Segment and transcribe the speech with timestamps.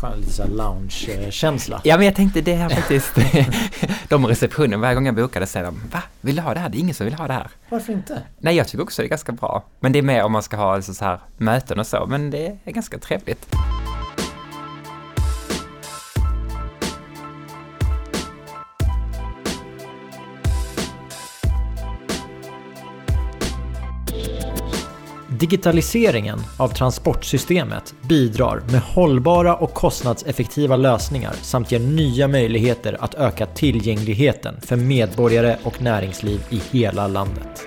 [0.00, 1.80] skön, lite såhär lounge-känsla.
[1.84, 3.14] Ja, men jag tänkte det här faktiskt.
[4.08, 6.02] de receptionen, varje gång jag bokade säger de, va?
[6.20, 6.68] Vill du ha det här?
[6.68, 7.50] Det är ingen som vill ha det här.
[7.68, 8.22] Varför inte?
[8.38, 9.64] Nej, jag tycker också det är ganska bra.
[9.80, 12.30] Men det är mer om man ska ha alltså så här möten och så, men
[12.30, 13.56] det är ganska trevligt.
[25.40, 33.46] Digitaliseringen av transportsystemet bidrar med hållbara och kostnadseffektiva lösningar samt ger nya möjligheter att öka
[33.46, 37.66] tillgängligheten för medborgare och näringsliv i hela landet.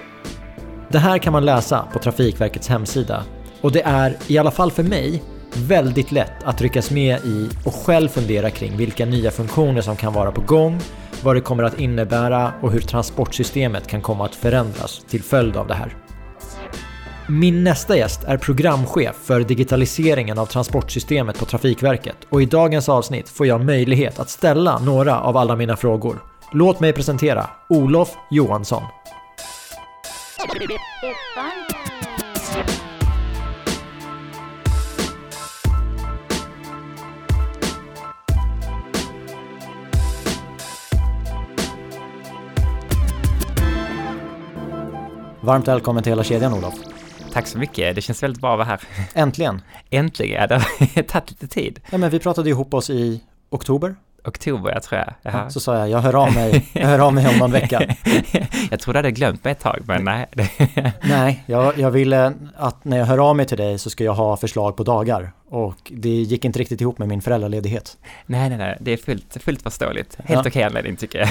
[0.89, 3.23] Det här kan man läsa på Trafikverkets hemsida
[3.61, 5.23] och det är, i alla fall för mig,
[5.55, 10.13] väldigt lätt att ryckas med i och själv fundera kring vilka nya funktioner som kan
[10.13, 10.79] vara på gång,
[11.23, 15.67] vad det kommer att innebära och hur transportsystemet kan komma att förändras till följd av
[15.67, 16.02] det här.
[17.27, 23.29] Min nästa gäst är programchef för digitaliseringen av transportsystemet på Trafikverket och i dagens avsnitt
[23.29, 26.23] får jag möjlighet att ställa några av alla mina frågor.
[26.51, 28.83] Låt mig presentera Olof Johansson.
[45.41, 46.73] Varmt välkommen till hela kedjan Olof.
[47.33, 48.81] Tack så mycket, det känns väldigt bra att vara här.
[49.13, 49.61] Äntligen!
[49.89, 51.79] Äntligen, det har tagit lite tid.
[51.91, 53.95] Ja men vi pratade ihop oss i oktober.
[54.23, 55.13] Oktober, jag tror jag.
[55.21, 55.49] Jaha.
[55.49, 57.81] Så sa jag, jag hör av mig, jag hör av mig om någon vecka.
[58.71, 60.27] jag trodde jag hade glömt mig ett tag, men nej.
[61.03, 64.13] nej, jag, jag ville att när jag hör av mig till dig så ska jag
[64.13, 65.31] ha förslag på dagar.
[65.49, 67.97] Och det gick inte riktigt ihop med min föräldraledighet.
[68.25, 70.17] Nej, nej, nej, det är fullt, fullt förståeligt.
[70.25, 70.49] Helt ja.
[70.49, 71.29] okej anledning tycker jag.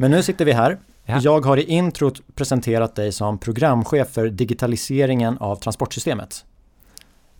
[0.00, 0.78] men nu sitter vi här.
[1.10, 1.20] Ja.
[1.22, 6.44] Jag har i introt presenterat dig som programchef för digitaliseringen av transportsystemet.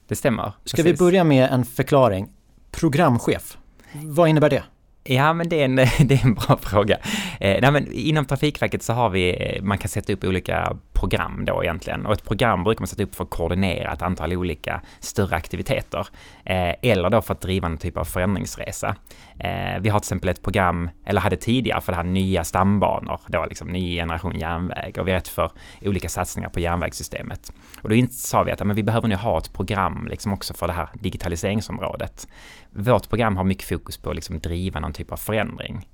[0.06, 0.52] Det stämmer.
[0.64, 0.92] Ska precis.
[0.92, 2.28] vi börja med en förklaring?
[2.70, 3.58] Programchef,
[3.92, 4.62] vad innebär det?
[5.10, 5.76] Ja, men det är en,
[6.08, 6.98] det är en bra fråga.
[7.40, 11.44] Eh, nej, men inom Trafikverket så har vi, eh, man kan sätta upp olika program
[11.44, 12.06] då egentligen.
[12.06, 16.06] Och ett program brukar man sätta upp för att koordinera ett antal olika större aktiviteter.
[16.44, 18.96] Eh, eller då för att driva en typ av förändringsresa.
[19.38, 23.20] Eh, vi har till exempel ett program, eller hade tidigare för det här nya stambanor,
[23.26, 24.98] då liksom ny generation järnväg.
[24.98, 25.50] Och vi är rätt för
[25.82, 27.52] olika satsningar på järnvägssystemet.
[27.82, 30.66] Och då sa vi att men vi behöver nu ha ett program liksom också för
[30.66, 32.28] det här digitaliseringsområdet.
[32.70, 35.88] Vårt program har mycket fokus på att liksom driva någon typ av förändring.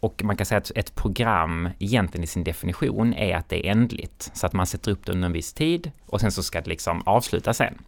[0.00, 3.70] Och man kan säga att ett program egentligen i sin definition är att det är
[3.70, 4.30] ändligt.
[4.34, 6.70] Så att man sätter upp det under en viss tid och sen så ska det
[6.70, 7.78] liksom avslutas sen.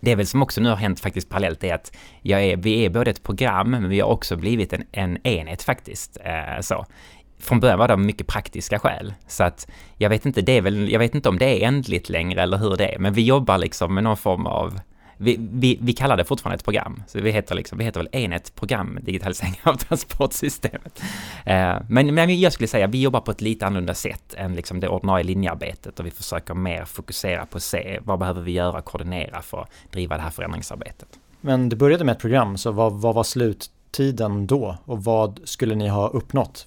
[0.00, 2.84] Det är väl som också nu har hänt faktiskt parallellt är att jag är, vi
[2.84, 6.18] är både ett program men vi har också blivit en, en enhet faktiskt.
[6.24, 6.86] Eh, så.
[7.38, 9.14] Från början var det mycket praktiska skäl.
[9.26, 12.08] Så att jag vet inte, det är väl, jag vet inte om det är ändligt
[12.08, 14.80] längre eller hur det är, men vi jobbar liksom med någon form av
[15.16, 18.08] vi, vi, vi kallar det fortfarande ett program, så vi heter, liksom, vi heter väl
[18.12, 21.02] enhet program digitalisering av transportsystemet.
[21.44, 24.80] Eh, men, men jag skulle säga vi jobbar på ett lite annorlunda sätt än liksom
[24.80, 28.78] det ordinarie linjearbetet och vi försöker mer fokusera på att se vad behöver vi göra,
[28.78, 31.08] och koordinera för att driva det här förändringsarbetet.
[31.40, 35.74] Men det började med ett program, så vad, vad var sluttiden då och vad skulle
[35.74, 36.66] ni ha uppnått?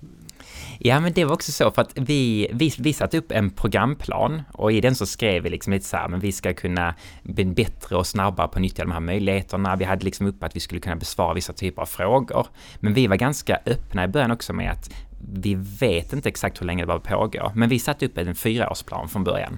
[0.79, 4.41] Ja, men det var också så för att vi, vi, vi satte upp en programplan
[4.53, 7.45] och i den så skrev vi liksom lite så här, men vi ska kunna bli
[7.45, 9.75] bättre och snabbare på att nyttja de här möjligheterna.
[9.75, 12.47] Vi hade liksom upp att vi skulle kunna besvara vissa typer av frågor.
[12.79, 14.91] Men vi var ganska öppna i början också med att
[15.33, 19.09] vi vet inte exakt hur länge det behöver pågå, men vi satte upp en fyraårsplan
[19.09, 19.57] från början.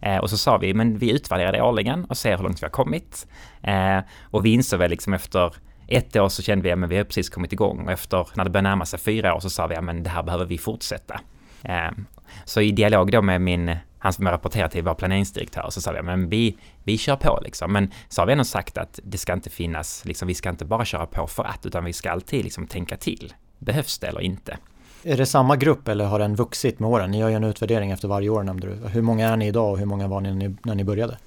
[0.00, 2.64] Eh, och så sa vi, men vi utvärderar det årligen och ser hur långt vi
[2.64, 3.26] har kommit.
[3.62, 5.54] Eh, och vi insåg väl liksom efter
[5.90, 8.50] ett år så kände vi att vi har precis kommit igång och efter när det
[8.50, 11.20] började närma sig fyra år så sa vi att det här behöver vi fortsätta.
[11.62, 12.06] Ehm,
[12.44, 15.92] så i dialog då med min, han som jag rapporterar till var planeringsdirektör, så sa
[15.92, 17.72] vi men vi, vi kör på liksom.
[17.72, 20.64] Men så har vi ändå sagt att det ska inte finnas, liksom, vi ska inte
[20.64, 23.34] bara köra på för att, utan vi ska alltid liksom tänka till.
[23.58, 24.58] Behövs det eller inte?
[25.02, 27.10] Är det samma grupp eller har den vuxit med åren?
[27.10, 28.88] Ni gör ju en utvärdering efter varje år nämnde du.
[28.88, 31.18] Hur många är ni idag och hur många var ni när ni började?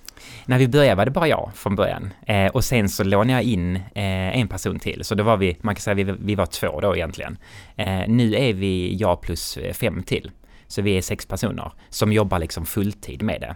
[0.45, 2.13] När vi började var det bara jag från början.
[2.27, 5.03] Eh, och sen så lånade jag in eh, en person till.
[5.03, 7.37] Så då var vi, man kan säga vi, vi var två då egentligen.
[7.75, 10.31] Eh, nu är vi jag plus eh, fem till.
[10.67, 13.55] Så vi är sex personer som jobbar liksom fulltid med det.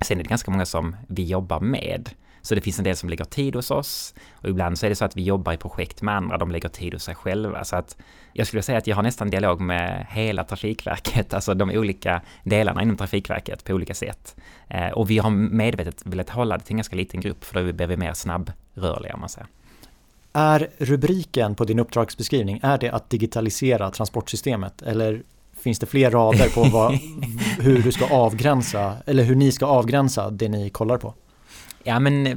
[0.00, 2.10] Sen är det ganska många som vi jobbar med.
[2.44, 4.96] Så det finns en del som lägger tid hos oss och ibland så är det
[4.96, 7.64] så att vi jobbar i projekt med andra, de lägger tid hos sig själva.
[7.64, 7.96] Så att
[8.32, 12.82] jag skulle säga att jag har nästan dialog med hela Trafikverket, alltså de olika delarna
[12.82, 14.36] inom Trafikverket på olika sätt.
[14.68, 17.72] Eh, och vi har medvetet velat hålla det till en ganska liten grupp för då
[17.72, 19.48] blir vi mer snabbrörliga om man säger.
[20.32, 25.22] Är rubriken på din uppdragsbeskrivning, är det att digitalisera transportsystemet eller
[25.60, 26.92] finns det fler rader på vad,
[27.58, 31.14] hur du ska avgränsa eller hur ni ska avgränsa det ni kollar på?
[31.86, 32.36] Ja, men eh,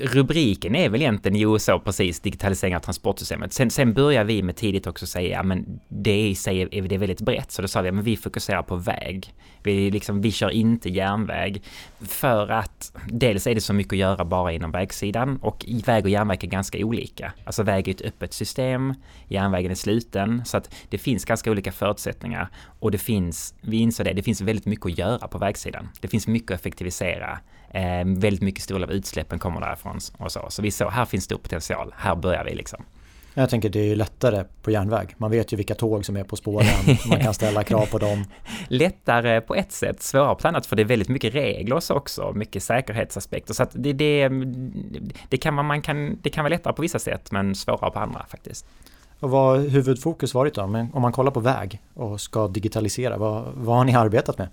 [0.00, 3.52] rubriken är väl egentligen jo så precis, digitalisering av transportsystemet.
[3.52, 6.98] Sen, sen börjar vi med tidigt också säga, ja men det i sig är, det
[6.98, 7.52] väldigt brett.
[7.52, 9.34] Så då sa vi, ja, men vi fokuserar på väg.
[9.62, 11.62] Vi, liksom, vi kör inte järnväg.
[12.00, 16.10] För att dels är det så mycket att göra bara inom vägsidan och väg och
[16.10, 17.32] järnväg är ganska olika.
[17.44, 18.94] Alltså väg är ett öppet system,
[19.28, 20.42] järnvägen är sluten.
[20.44, 22.48] Så att det finns ganska olika förutsättningar.
[22.80, 25.88] Och det finns, vi inser det, det finns väldigt mycket att göra på vägsidan.
[26.00, 27.38] Det finns mycket att effektivisera.
[27.74, 30.46] Eh, väldigt mycket stor av utsläppen kommer därifrån och så.
[30.48, 32.84] Så vi såg, här finns stor potential, här börjar vi liksom.
[33.34, 35.14] Jag tänker det är lättare på järnväg.
[35.16, 36.66] Man vet ju vilka tåg som är på spåren,
[37.08, 38.24] man kan ställa krav på dem.
[38.68, 42.32] Lättare på ett sätt, svårare på ett annat för det är väldigt mycket regler också,
[42.34, 43.54] mycket säkerhetsaspekter.
[43.54, 44.28] Så det, det,
[45.28, 47.98] det, kan man, man kan, det kan vara lättare på vissa sätt men svårare på
[47.98, 48.66] andra faktiskt.
[49.20, 50.66] Och vad har huvudfokus varit då?
[50.66, 54.48] Men om man kollar på väg och ska digitalisera, vad, vad har ni arbetat med?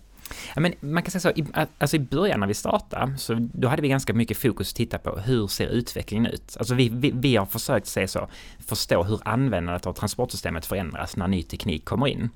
[0.55, 1.45] Ja, men man kan säga så, i,
[1.77, 4.97] alltså i början när vi startade, så då hade vi ganska mycket fokus att titta
[4.97, 6.55] på hur ser utvecklingen ut?
[6.59, 8.29] Alltså vi, vi, vi har försökt se så,
[8.67, 12.29] förstå hur användandet av transportsystemet förändras när ny teknik kommer in.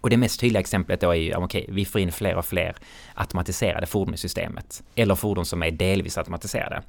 [0.00, 2.46] Och det mest tydliga exemplet då är ju, okej, okay, vi får in fler och
[2.46, 2.76] fler
[3.14, 4.82] automatiserade fordon i systemet.
[4.94, 6.82] Eller fordon som är delvis automatiserade.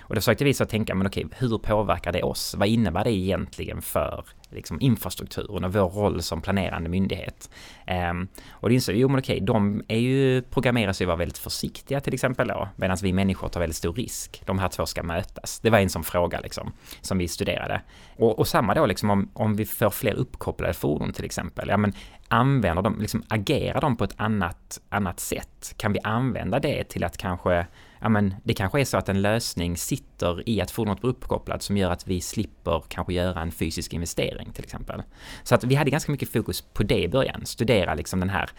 [0.00, 2.54] Och då försökte vi så tänka, men okej, hur påverkar det oss?
[2.58, 7.50] Vad innebär det egentligen för liksom, infrastrukturen och vår roll som planerande myndighet?
[8.10, 11.38] Um, och det inser vi, jo men okej, de är ju, programmerar sig vara väldigt
[11.38, 14.42] försiktiga till exempel då, medan vi människor tar väldigt stor risk.
[14.46, 15.60] De här två ska mötas.
[15.60, 17.80] Det var en sån fråga liksom, som vi studerade.
[18.16, 21.76] Och, och samma då liksom om, om vi får fler uppkopplade fordon till exempel, ja
[21.76, 21.92] men
[22.28, 25.74] använder de, liksom agerar de på ett annat, annat sätt?
[25.76, 27.66] Kan vi använda det till att kanske
[28.00, 31.62] ja men det kanske är så att en lösning sitter i att fordonet blir uppkopplat
[31.62, 35.02] som gör att vi slipper kanske göra en fysisk investering till exempel.
[35.42, 38.50] Så att vi hade ganska mycket fokus på det i början, studera liksom den här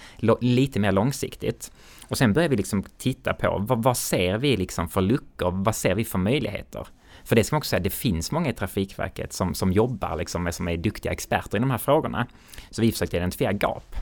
[0.42, 1.72] lite mer långsiktigt.
[2.08, 5.76] Och sen började vi liksom titta på vad, vad ser vi liksom för luckor, vad
[5.76, 6.88] ser vi för möjligheter?
[7.24, 10.44] För det ska man också säga, det finns många i Trafikverket som, som jobbar liksom
[10.44, 12.28] med, som är duktiga experter i de här frågorna.
[12.70, 13.96] Så vi försökte identifiera gap.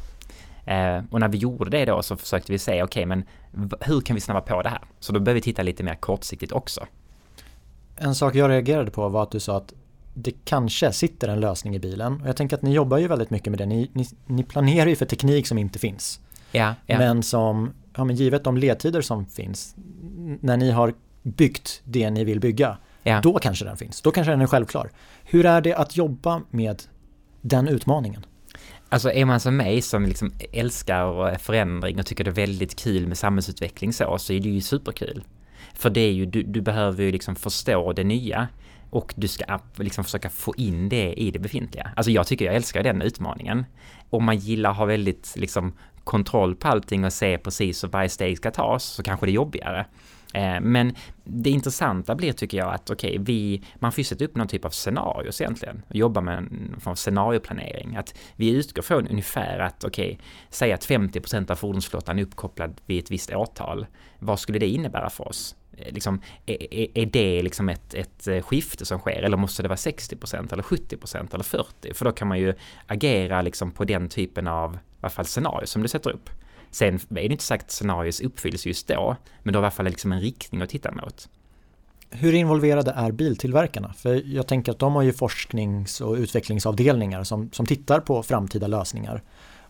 [0.70, 3.24] Eh, och när vi gjorde det då så försökte vi se, okej okay, men
[3.82, 4.82] hur kan vi snabba på det här?
[5.00, 6.86] Så då behöver vi titta lite mer kortsiktigt också.
[7.96, 9.74] En sak jag reagerade på var att du sa att
[10.14, 12.22] det kanske sitter en lösning i bilen.
[12.22, 13.66] Och jag tänker att ni jobbar ju väldigt mycket med det.
[13.66, 16.20] Ni, ni, ni planerar ju för teknik som inte finns.
[16.52, 16.98] Ja, ja.
[16.98, 19.76] Men som, ja men givet de ledtider som finns,
[20.42, 20.94] när ni har
[21.24, 23.22] byggt det ni vill bygga, ja.
[23.24, 24.02] då kanske den finns.
[24.02, 24.90] Då kanske den är självklar.
[25.24, 26.84] Hur är det att jobba med
[27.42, 28.26] den utmaningen?
[28.90, 33.08] Alltså är man som mig som liksom älskar förändring och tycker det är väldigt kul
[33.08, 35.24] med samhällsutveckling så, så är det ju superkul.
[35.74, 38.48] För det är ju, du, du behöver ju liksom förstå det nya
[38.90, 41.92] och du ska liksom försöka få in det i det befintliga.
[41.96, 43.66] Alltså jag tycker jag älskar den utmaningen.
[44.10, 48.10] Om man gillar att ha väldigt liksom kontroll på allting och se precis hur varje
[48.10, 49.86] steg ska tas så kanske det är jobbigare.
[50.34, 54.36] Eh, men det intressanta blir tycker jag att okej, okay, vi, man får sätta upp
[54.36, 57.96] någon typ av scenarios egentligen och jobba med en form av scenarioplanering.
[57.96, 62.24] Att vi utgår från ungefär att okej, okay, säg att 50 procent av fordonsflottan är
[62.24, 63.88] uppkopplad vid ett visst årtal.
[64.20, 65.56] Vad skulle det innebära för oss?
[65.78, 69.70] Eh, liksom, är, är det liksom ett, ett eh, skifte som sker eller måste det
[69.70, 70.18] vara 60
[70.52, 71.94] eller 70 procent eller 40?
[71.94, 72.54] För då kan man ju
[72.88, 76.30] agera liksom på den typen av i alla fall scenario som du sätter upp.
[76.72, 79.72] Sen är det inte sagt att scenarios uppfylls just då, men du har i alla
[79.72, 81.30] fall liksom en riktning att titta mot.
[82.10, 83.94] Hur involverade är biltillverkarna?
[83.94, 88.68] För jag tänker att de har ju forsknings och utvecklingsavdelningar som, som tittar på framtida
[88.68, 89.24] lösningar.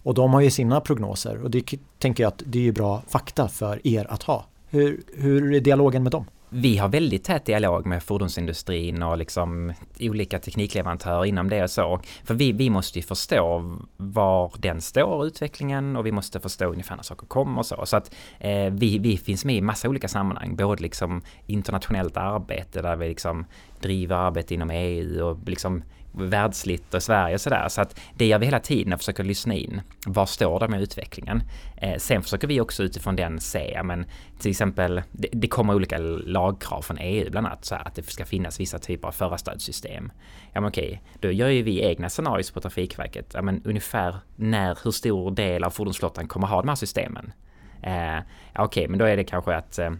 [0.03, 3.01] Och de har ju sina prognoser och det tänker jag att det är ju bra
[3.07, 4.45] fakta för er att ha.
[4.69, 6.25] Hur, hur är dialogen med dem?
[6.49, 11.99] Vi har väldigt tät dialog med fordonsindustrin och liksom olika teknikleverantörer inom det och så.
[12.23, 16.95] För vi, vi måste ju förstå var den står, utvecklingen, och vi måste förstå ungefär
[16.95, 17.85] när saker kommer och så.
[17.85, 22.81] Så att eh, vi, vi finns med i massa olika sammanhang, både liksom internationellt arbete
[22.81, 23.45] där vi liksom
[23.81, 27.67] driver arbete inom EU och liksom världsligt och Sverige och sådär.
[27.69, 29.81] Så att det gör vi hela tiden och försöker lyssna in.
[30.05, 31.43] Var står de med utvecklingen?
[31.77, 34.05] Eh, sen försöker vi också utifrån den se, men
[34.39, 38.09] till exempel, det, det kommer olika lagkrav från EU bland annat, så här, att det
[38.09, 40.11] ska finnas vissa typer av förarstödssystem.
[40.53, 43.31] Ja men okej, då gör ju vi egna scenarier på Trafikverket.
[43.33, 47.33] Ja men ungefär när, hur stor del av fordonsflottan kommer ha de här systemen?
[47.81, 48.19] Eh,
[48.53, 49.91] ja, okej, men då är det kanske att eh,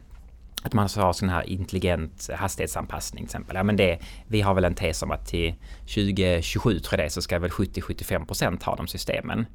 [0.62, 3.56] att man har sån här intelligent hastighetsanpassning till exempel.
[3.56, 7.10] Ja, men det, vi har väl en tes om att till 2027 tror jag det
[7.10, 9.46] så ska väl 70-75% ha de systemen.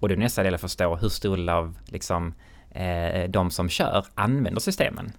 [0.00, 2.34] Och det är nästa del att förstå hur stor del av liksom,
[2.70, 5.12] eh, de som kör använder systemen.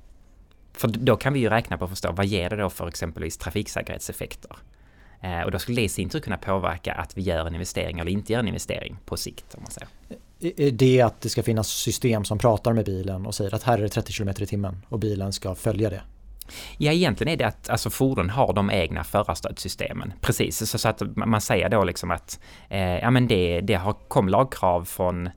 [0.74, 3.38] För då kan vi ju räkna på att förstå vad ger det då för exempelvis
[3.38, 4.56] trafiksäkerhetseffekter.
[5.22, 8.00] Eh, och då skulle det i sin tur kunna påverka att vi gör en investering
[8.00, 9.56] eller inte gör en investering på sikt.
[9.56, 9.90] Om man säger.
[10.44, 13.64] Eh, är det att det ska finnas system som pratar med bilen och säger att
[13.64, 16.02] här är det 30 km i timmen och bilen ska följa det?
[16.78, 20.14] Ja, egentligen är det att alltså, fordon har de egna förarstödssystemen.
[20.22, 23.94] Precis, så, så att man säger då liksom att eh, ja, men det, det har
[23.94, 25.30] kom lagkrav från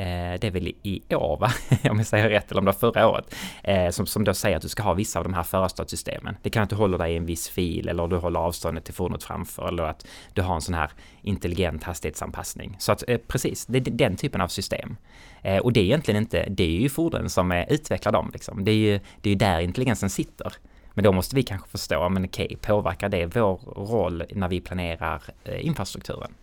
[0.00, 1.52] Eh, det är väl i år va,
[1.90, 4.56] om jag säger rätt, eller om det var förra året, eh, som, som då säger
[4.56, 6.36] att du ska ha vissa av de här förarstödssystemen.
[6.42, 8.94] Det kan att du håller dig i en viss fil eller du håller avståndet till
[8.94, 10.90] fordonet framför eller att du har en sån här
[11.22, 12.76] intelligent hastighetsanpassning.
[12.78, 14.96] Så att eh, precis, det är den typen av system.
[15.42, 18.64] Eh, och det är egentligen inte, det är ju fordon som eh, utvecklar dem liksom.
[18.64, 20.52] Det är ju det är där intelligensen sitter.
[20.94, 25.22] Men då måste vi kanske förstå, men okej, påverkar det vår roll när vi planerar
[25.44, 26.34] infrastrukturen?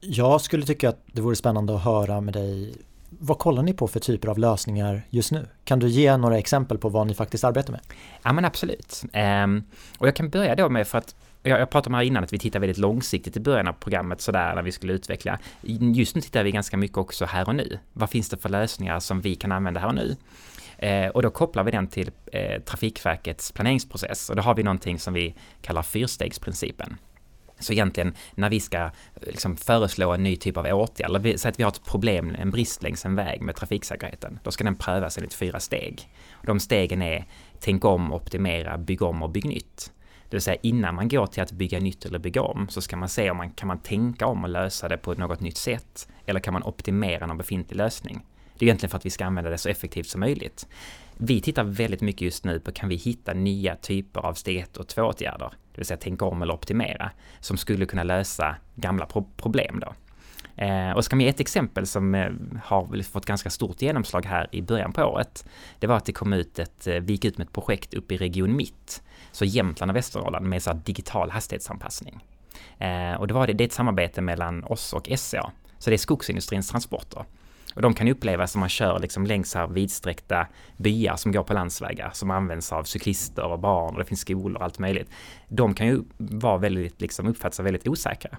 [0.00, 2.74] Jag skulle tycka att det vore spännande att höra med dig
[3.18, 5.46] vad kollar ni på för typer av lösningar just nu?
[5.64, 7.80] Kan du ge några exempel på vad ni faktiskt arbetar med?
[8.22, 9.02] Ja men absolut.
[9.44, 9.64] Um,
[9.98, 12.32] och jag kan börja då med för att jag, jag pratade om här innan att
[12.32, 15.38] vi tittar väldigt långsiktigt i början av programmet sådär när vi skulle utveckla.
[15.62, 17.78] Just nu tittar vi ganska mycket också här och nu.
[17.92, 20.16] Vad finns det för lösningar som vi kan använda här och nu?
[20.78, 24.98] Eh, och då kopplar vi den till eh, Trafikverkets planeringsprocess och då har vi någonting
[24.98, 26.96] som vi kallar fyrstegsprincipen.
[27.58, 28.90] Så egentligen när vi ska eh,
[29.22, 32.50] liksom föreslå en ny typ av åtgärd, eller säg att vi har ett problem, en
[32.50, 36.08] brist längs en väg med trafiksäkerheten, då ska den prövas enligt fyra steg.
[36.42, 37.24] De stegen är
[37.60, 39.92] tänk om, optimera, bygg om och bygg nytt.
[40.30, 42.96] Det vill säga innan man går till att bygga nytt eller bygga om så ska
[42.96, 46.08] man se om man kan man tänka om och lösa det på något nytt sätt
[46.26, 48.26] eller kan man optimera någon befintlig lösning.
[48.58, 50.66] Det är egentligen för att vi ska använda det så effektivt som möjligt.
[51.16, 54.76] Vi tittar väldigt mycket just nu på kan vi hitta nya typer av steg 1
[54.76, 59.28] och 2-åtgärder, det vill säga tänka om eller optimera, som skulle kunna lösa gamla pro
[59.36, 59.92] problem då.
[60.64, 62.30] Eh, och ska man ge ett exempel som eh,
[62.64, 65.46] har fått ganska stort genomslag här i början på året.
[65.78, 68.14] Det var att det kom ut ett, eh, vi gick ut med ett projekt uppe
[68.14, 69.02] i Region Mitt,
[69.32, 72.24] så Jämtland och Västernorrland med så digital hastighetsanpassning.
[72.78, 75.96] Eh, och det var det, det är ett samarbete mellan oss och SCA, så det
[75.96, 77.24] är skogsindustrins transporter.
[77.76, 81.54] Och de kan upplevas om man kör liksom längs här vidsträckta byar som går på
[81.54, 85.10] landsvägar som används av cyklister och barn och det finns skolor och allt möjligt.
[85.48, 88.38] De kan ju vara väldigt, liksom uppfattas väldigt osäkra.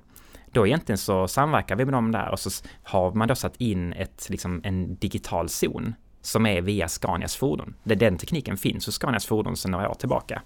[0.52, 2.50] Då egentligen så samverkar vi med dem där och så
[2.84, 7.74] har man då satt in ett, liksom en digital zon som är via Scanias fordon.
[7.84, 10.42] Den tekniken finns hos Scanias fordon sedan några år tillbaka.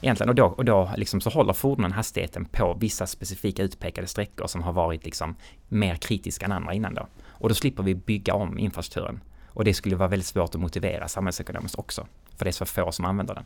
[0.00, 4.46] Egentligen, och då, och då liksom så håller fordonen hastigheten på vissa specifika utpekade sträckor
[4.46, 5.36] som har varit liksom
[5.68, 7.06] mer kritiska än andra innan då.
[7.42, 9.20] Och då slipper vi bygga om infrastrukturen.
[9.46, 12.06] Och det skulle vara väldigt svårt att motivera samhällsekonomiskt också.
[12.36, 13.44] För det är så få som använder den.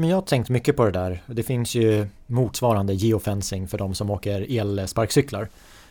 [0.00, 1.22] Men jag har tänkt mycket på det där.
[1.26, 5.48] Det finns ju motsvarande geofencing för de som åker elsparkcyklar.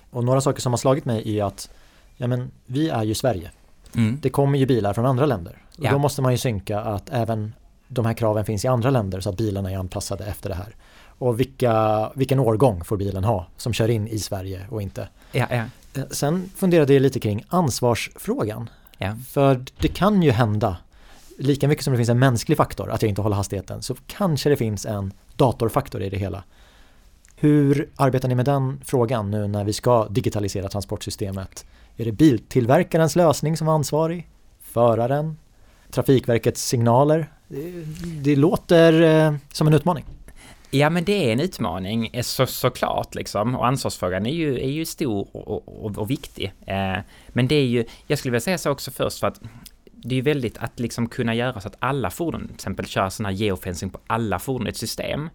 [0.09, 1.69] Och några saker som har slagit mig är att
[2.17, 3.51] ja, men, vi är ju Sverige.
[3.95, 4.19] Mm.
[4.21, 5.57] Det kommer ju bilar från andra länder.
[5.77, 5.91] Ja.
[5.91, 7.53] Då måste man ju synka att även
[7.87, 10.75] de här kraven finns i andra länder så att bilarna är anpassade efter det här.
[11.21, 15.07] Och vilka, vilken årgång får bilen ha som kör in i Sverige och inte.
[15.31, 15.63] Ja, ja.
[15.95, 18.69] Eh, sen funderade jag lite kring ansvarsfrågan.
[18.97, 19.15] Ja.
[19.27, 20.77] För det kan ju hända,
[21.37, 24.49] lika mycket som det finns en mänsklig faktor, att jag inte håller hastigheten, så kanske
[24.49, 26.43] det finns en datorfaktor i det hela.
[27.35, 31.65] Hur arbetar ni med den frågan nu när vi ska digitalisera transportsystemet?
[31.97, 34.29] Är det biltillverkarens lösning som är ansvarig?
[34.61, 35.37] Föraren?
[35.91, 37.31] Trafikverkets signaler?
[37.47, 37.71] Det,
[38.21, 40.05] det låter eh, som en utmaning.
[40.73, 43.55] Ja, men det är en utmaning eh, så, såklart liksom.
[43.55, 46.53] Och ansvarsfrågan är ju, är ju stor och, och, och viktig.
[46.65, 46.97] Eh,
[47.27, 49.41] men det är ju, jag skulle vilja säga så också först för att
[49.91, 53.09] det är ju väldigt att liksom kunna göra så att alla fordon, till exempel köra
[53.09, 55.29] sån här geofencing på alla fordon i ett system.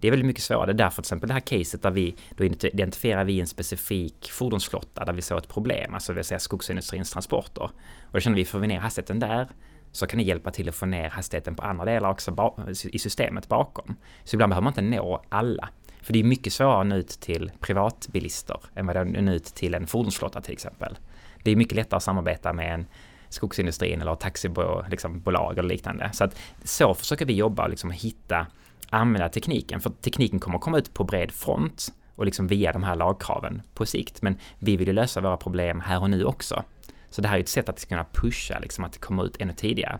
[0.00, 0.66] Det är väldigt mycket svårare.
[0.66, 4.30] Det är därför till exempel det här caset där vi, då identifierar vi en specifik
[4.30, 7.62] fordonsflotta där vi såg ett problem, alltså det vill säga skogsindustrins transporter.
[7.62, 9.48] Och då känner vi, får vi ner hastigheten där,
[9.92, 12.54] så kan det hjälpa till att få ner hastigheten på andra delar också
[12.92, 13.96] i systemet bakom.
[14.24, 15.68] Så ibland behöver man inte nå alla.
[16.02, 19.24] För det är mycket svårare att nå ut till privatbilister än vad det är att
[19.24, 20.98] nå ut till en fordonsflotta till exempel.
[21.42, 22.86] Det är mycket lättare att samarbeta med en
[23.28, 26.10] skogsindustrin eller taxibolag liksom, eller liknande.
[26.12, 28.46] Så att så försöker vi jobba och liksom hitta,
[28.90, 29.80] använda tekniken.
[29.80, 33.62] För tekniken kommer att komma ut på bred front och liksom via de här lagkraven
[33.74, 34.22] på sikt.
[34.22, 36.64] Men vi vill ju lösa våra problem här och nu också.
[37.10, 39.98] Så det här är ett sätt att kunna pusha, liksom att komma ut ännu tidigare.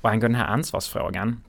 [0.00, 1.42] Och angående den här ansvarsfrågan,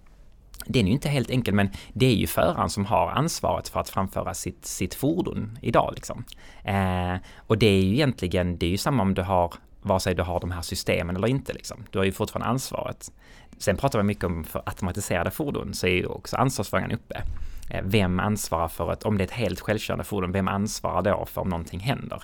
[0.66, 3.80] den är ju inte helt enkel, men det är ju föraren som har ansvaret för
[3.80, 5.94] att framföra sitt, sitt fordon idag.
[5.96, 6.24] Liksom.
[6.63, 10.16] Eh, och det är ju egentligen, det är ju samma om du har, vare sig
[10.16, 11.54] du har de här systemen eller inte.
[11.54, 11.86] Liksom.
[11.92, 13.12] Du har ju fortfarande ansvaret.
[13.58, 17.22] Sen pratar vi mycket om för automatiserade fordon, så är ju också ansvarsfrågan uppe.
[17.70, 21.25] Eh, vem ansvarar för att, om det är ett helt självkörande fordon, vem ansvarar då
[21.25, 22.24] för om någonting händer?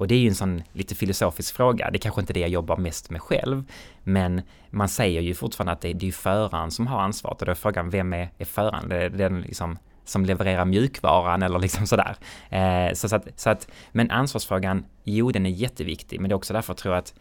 [0.00, 1.90] Och det är ju en sån lite filosofisk fråga.
[1.90, 3.64] Det är kanske inte det jag jobbar mest med själv,
[4.04, 7.50] men man säger ju fortfarande att det, det är föraren som har ansvaret och då
[7.50, 8.88] är frågan, vem är, är föraren?
[8.88, 12.16] Det är den liksom som levererar mjukvaran eller liksom sådär.
[12.50, 16.36] Eh, så, så, att, så att, men ansvarsfrågan, jo den är jätteviktig, men det är
[16.36, 17.14] också därför jag tror att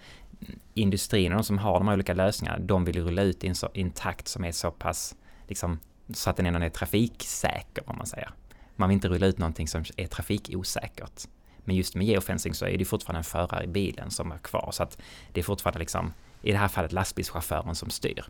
[0.73, 3.91] industrin och de som har de här olika lösningarna, de vill rulla ut i en
[3.91, 5.15] takt som är så pass
[5.47, 5.79] liksom,
[6.13, 8.29] så att den ändå är trafiksäker om man säger.
[8.75, 11.27] Man vill inte rulla ut någonting som är trafikosäkert.
[11.69, 14.69] Men just med geofencing så är det fortfarande en förare i bilen som är kvar
[14.71, 14.97] så att
[15.33, 18.25] det är fortfarande liksom i det här fallet lastbilschauffören som styr.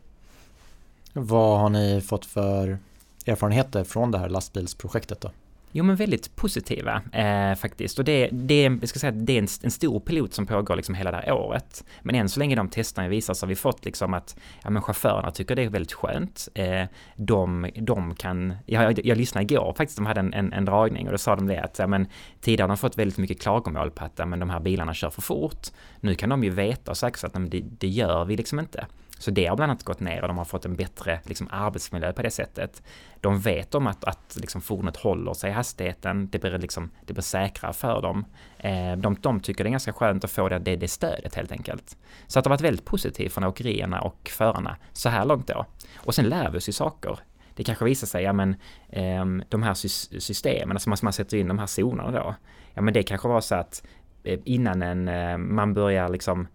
[1.13, 2.77] Vad har ni fått för
[3.25, 5.31] erfarenheter från det här lastbilsprojektet då?
[5.71, 7.99] Jo men väldigt positiva eh, faktiskt.
[7.99, 10.95] Och det, det, jag ska säga, det är en, en, stor pilot som pågår liksom
[10.95, 11.83] hela det här året.
[12.01, 14.81] Men än så länge de testerna visar så har vi fått liksom att ja, men
[14.81, 16.47] chaufförerna tycker det är väldigt skönt.
[16.53, 16.83] Eh,
[17.15, 21.05] de, de kan, jag, jag, jag lyssnade igår faktiskt, de hade en, en, en dragning
[21.05, 22.07] och då sa de det att ja, men,
[22.41, 25.09] tidigare har de fått väldigt mycket klagomål på att ja, men, de här bilarna kör
[25.09, 25.67] för fort.
[25.99, 28.85] Nu kan de ju veta och säkerställa att det, det gör vi liksom inte.
[29.19, 32.13] Så det har bland annat gått ner och de har fått en bättre liksom, arbetsmiljö
[32.13, 32.83] på det sättet.
[33.21, 37.13] De vet om att, att liksom, fordonet håller sig i hastigheten, det blir, liksom, det
[37.13, 38.25] blir säkrare för dem.
[38.57, 41.51] Eh, de, de tycker det är ganska skönt att få det, det, det stödet helt
[41.51, 41.97] enkelt.
[42.27, 45.65] Så att det har varit väldigt positivt från åkerierna och förarna så här långt då.
[45.97, 47.19] Och sen lär vi oss ju saker
[47.59, 48.55] det kanske visar sig, ja men
[48.89, 49.73] eh, de här
[50.19, 52.35] systemen, alltså man sätter in de här zonerna då,
[52.73, 53.83] ja men det kanske var så att
[54.23, 56.47] eh, innan en, eh, man börjar liksom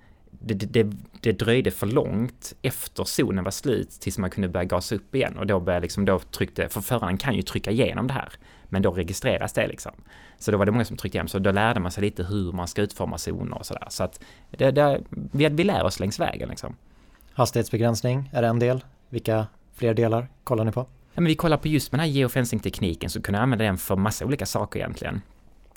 [0.46, 4.94] det, det, det dröjde för långt efter zonen var slut tills man kunde börja gasa
[4.94, 8.12] upp igen och då började liksom, då tryckte, för föraren kan ju trycka igenom det
[8.12, 8.32] här,
[8.64, 9.92] men då registreras det liksom.
[10.38, 12.52] Så då var det många som tryckte igenom, så då lärde man sig lite hur
[12.52, 13.86] man ska utforma zoner och sådär.
[13.88, 14.20] Så att
[14.50, 16.76] det, det, vi, vi lär oss längs vägen liksom.
[17.32, 18.84] Hastighetsbegränsning är en del.
[19.08, 20.80] Vilka fler delar kollar ni på?
[21.14, 24.24] Ja, men vi kollar på just den här geofencing-tekniken så kunna använda den för massa
[24.24, 25.22] olika saker egentligen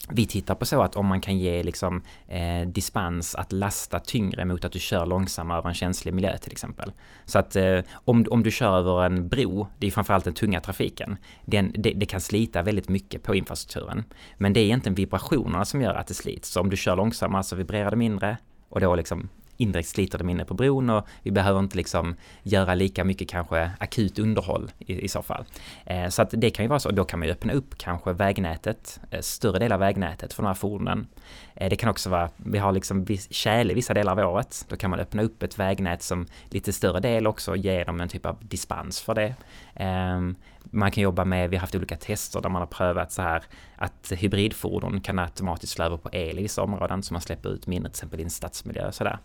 [0.10, 4.46] vi tittar på så att om man kan ge liksom, eh, dispens att lasta tyngre
[4.46, 6.92] mot att du kör långsammare över en känslig miljö till exempel.
[7.26, 10.62] Så att eh, om, om du kör över en bro, det är framförallt den tunga
[10.62, 14.04] trafiken, den, det, det, kan slita väldigt mycket på infrastrukturen.
[14.38, 16.50] Men det är egentligen vibrationerna som gör att det slits.
[16.50, 18.38] Så om du kör långsammare så vibrerar det mindre
[18.70, 22.76] och då liksom indirekt sliter de inne på bron och vi behöver inte liksom göra
[22.76, 25.46] lika mycket kanske akut underhåll i, i så fall.
[25.86, 28.14] Eh, så att det kan ju vara så, då kan man ju öppna upp kanske
[28.14, 31.08] vägnätet, eh, större del av vägnätet för de här fordonen.
[31.56, 34.76] Eh, det kan också vara, vi har liksom viss, tjäle vissa delar av året, då
[34.76, 38.26] kan man öppna upp ett vägnät som lite större del också ge dem en typ
[38.26, 39.36] av dispens för det.
[39.76, 40.36] Ehm,
[40.72, 43.44] man kan jobba med, vi har haft olika tester där man har prövat så här
[43.76, 47.68] att hybridfordon kan automatiskt slå över på el i vissa områden så man släpper ut
[47.68, 49.20] mindre till exempel i en stadsmiljö och sådär.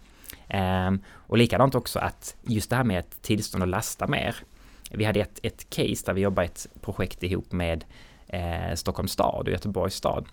[0.48, 4.36] Ehm, och likadant också att just det här med ett tillstånd att lasta mer.
[4.90, 7.84] Vi hade ett, ett case där vi jobbade ett projekt ihop med
[8.26, 10.26] eh, Stockholms stad och Göteborgs stad.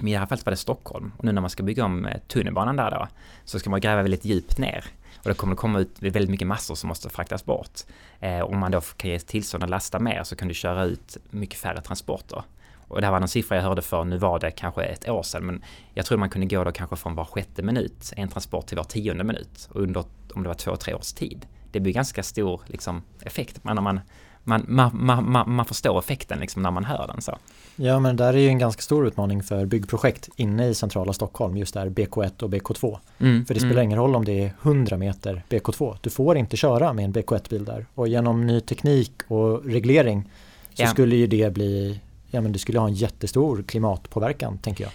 [0.00, 2.06] Men i det här fallet var det Stockholm och nu när man ska bygga om
[2.06, 3.08] eh, tunnelbanan där då
[3.44, 4.84] så ska man gräva väldigt djupt ner
[5.26, 7.80] och det kommer att komma ut väldigt mycket massor som måste fraktas bort.
[8.20, 11.16] Eh, om man då kan ge tillstånd att lasta mer så kan du köra ut
[11.30, 12.42] mycket färre transporter.
[12.88, 15.22] Och det här var en siffra jag hörde för, nu var det kanske ett år
[15.22, 15.62] sedan, men
[15.94, 18.84] jag tror man kunde gå då kanske från var sjätte minut, en transport till var
[18.84, 21.46] tionde minut, under, om det var två, tre års tid.
[21.72, 24.00] Det blir ganska stor liksom, effekt, när man,
[24.44, 27.38] man, man, man, man, man förstår effekten liksom när man hör den så.
[27.76, 31.12] Ja, men det där är ju en ganska stor utmaning för byggprojekt inne i centrala
[31.12, 32.98] Stockholm, just där BK1 och BK2.
[33.18, 33.84] Mm, för det spelar mm.
[33.84, 37.64] ingen roll om det är 100 meter BK2, du får inte köra med en BK1-bil
[37.64, 37.86] där.
[37.94, 40.30] Och genom ny teknik och reglering
[40.74, 40.88] så ja.
[40.88, 44.92] skulle ju det bli ja men det skulle ha en jättestor klimatpåverkan tänker jag.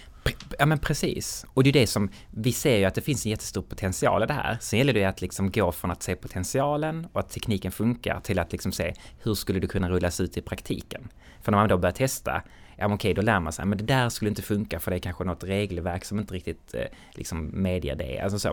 [0.58, 1.46] Ja men precis.
[1.54, 4.26] Och det är det som, vi ser ju att det finns en jättestor potential i
[4.26, 4.58] det här.
[4.60, 8.38] Sen gäller det att liksom gå från att se potentialen och att tekniken funkar till
[8.38, 11.08] att liksom se hur skulle det kunna rullas ut i praktiken.
[11.42, 12.42] För när man då börjar testa,
[12.76, 14.96] ja men okej då lär man sig, men det där skulle inte funka för det
[14.96, 18.20] är kanske något regelverk som inte riktigt eh, liksom medger det.
[18.20, 18.52] Alltså så,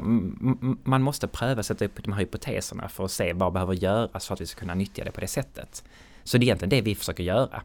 [0.83, 4.33] man måste pröva sätta upp de här hypoteserna för att se vad behöver göras för
[4.33, 5.83] att vi ska kunna nyttja det på det sättet.
[6.23, 7.61] Så det är egentligen det vi försöker göra.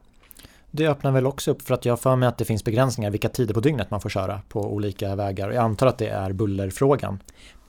[0.77, 3.11] Det öppnar väl också upp för att jag har för mig att det finns begränsningar
[3.11, 5.51] vilka tider på dygnet man får köra på olika vägar.
[5.51, 7.23] Jag antar att det är bullerfrågan.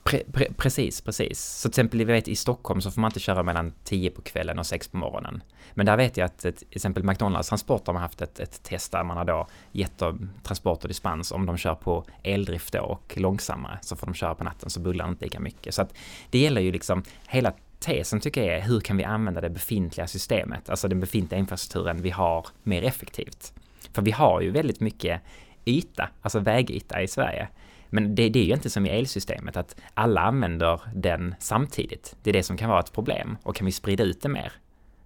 [0.04, 1.40] Pre, pre, precis, precis.
[1.40, 4.58] Så till exempel vet, i Stockholm så får man inte köra mellan 10 på kvällen
[4.58, 5.42] och 6 på morgonen.
[5.74, 9.04] Men där vet jag att till exempel McDonalds Transport har haft ett, ett test där
[9.04, 13.14] man har då gett dem transport och dispens om de kör på eldrift då och
[13.16, 15.74] långsammare så får de köra på natten så bullar inte lika mycket.
[15.74, 15.94] Så att
[16.30, 20.06] det gäller ju liksom hela tesen tycker jag är hur kan vi använda det befintliga
[20.06, 23.52] systemet, alltså den befintliga infrastrukturen vi har mer effektivt.
[23.92, 25.20] För vi har ju väldigt mycket
[25.64, 27.48] yta, alltså vägyta i Sverige.
[27.88, 32.16] Men det, det är ju inte som i elsystemet att alla använder den samtidigt.
[32.22, 34.52] Det är det som kan vara ett problem och kan vi sprida ut det mer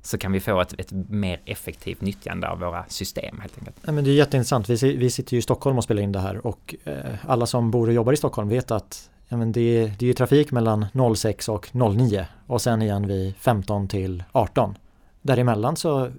[0.03, 3.77] så kan vi få ett, ett mer effektivt nyttjande av våra system helt enkelt.
[3.87, 4.69] Ja, men det är jätteintressant.
[4.69, 6.95] Vi, vi sitter ju i Stockholm och spelar in det här och eh,
[7.27, 10.13] alla som bor och jobbar i Stockholm vet att ja, men det, det är ju
[10.13, 14.79] trafik mellan 06 och 09 och sen igen vid 15 till 18.
[15.23, 16.11] Däremellan så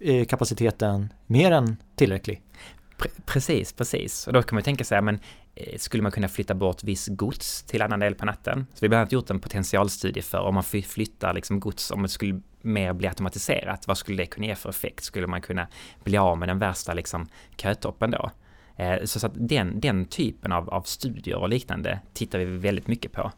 [0.00, 2.42] är kapaciteten mer än tillräcklig.
[3.26, 4.26] Precis, precis.
[4.26, 5.18] Och då kan man tänka sig, men
[5.54, 8.66] eh, skulle man kunna flytta bort viss gods till annan del på natten?
[8.74, 12.02] Så vi har bland annat gjort en potentialstudie för om man flyttar liksom gods, om
[12.02, 15.04] det skulle mer bli automatiserat, vad skulle det kunna ge för effekt?
[15.04, 15.66] Skulle man kunna
[16.04, 18.30] bli av med den värsta liksom kötoppen då?
[18.82, 22.86] Eh, så, så att den, den typen av, av studier och liknande tittar vi väldigt
[22.86, 23.32] mycket på.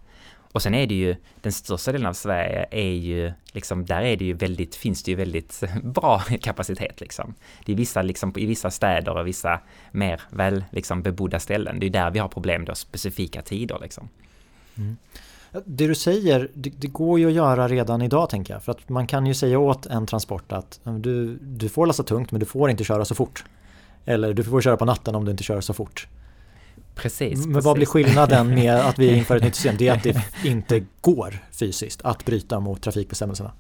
[0.53, 4.17] Och sen är det ju, den största delen av Sverige är ju, liksom, där är
[4.17, 7.35] det ju väldigt, finns det ju väldigt bra kapacitet liksom.
[7.65, 9.61] Det är vissa, liksom, i vissa städer och vissa
[9.93, 14.09] mer väl, liksom, bebodda ställen, det är där vi har problem då, specifika tider liksom.
[14.77, 14.97] Mm.
[15.65, 18.63] Det du säger, det, det, går ju att göra redan idag tänker jag.
[18.63, 22.31] För att man kan ju säga åt en transport att du, du får lasta tungt
[22.31, 23.45] men du får inte köra så fort.
[24.05, 26.09] Eller du får köra på natten om du inte kör så fort.
[26.95, 27.39] Precis.
[27.39, 27.65] Men precis.
[27.65, 29.75] vad blir skillnaden med att vi inför ett nytt system?
[29.79, 33.53] Det är att det inte går fysiskt att bryta mot trafikbestämmelserna.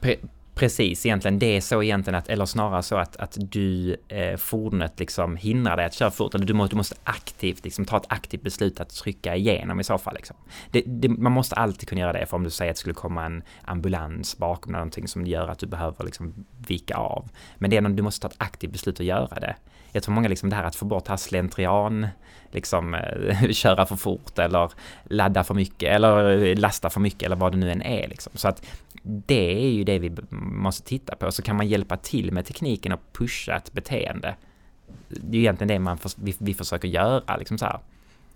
[0.00, 0.16] Pre
[0.54, 5.00] Precis, egentligen det är så egentligen att, eller snarare så att, att du, eh, fordonet
[5.00, 8.06] liksom hindrar dig att köra fort, eller du måste, du måste aktivt liksom ta ett
[8.08, 10.36] aktivt beslut att trycka igenom i så fall liksom.
[10.70, 12.94] Det, det, man måste alltid kunna göra det, för om du säger att det skulle
[12.94, 17.28] komma en ambulans bakom någonting som gör att du behöver liksom vika av.
[17.56, 19.56] Men det är när du måste ta ett aktivt beslut att göra det.
[19.92, 22.06] Jag tror många liksom det här att få bort här slentrian,
[22.50, 24.70] liksom eh, köra för fort eller
[25.04, 28.32] ladda för mycket eller lasta för mycket eller vad det nu än är liksom.
[28.34, 28.66] Så att
[29.02, 31.32] det är ju det vi måste titta på.
[31.32, 34.34] Så kan man hjälpa till med tekniken och pusha ett beteende.
[35.08, 37.36] Det är egentligen det man för, vi, vi försöker göra.
[37.36, 37.78] Liksom så här.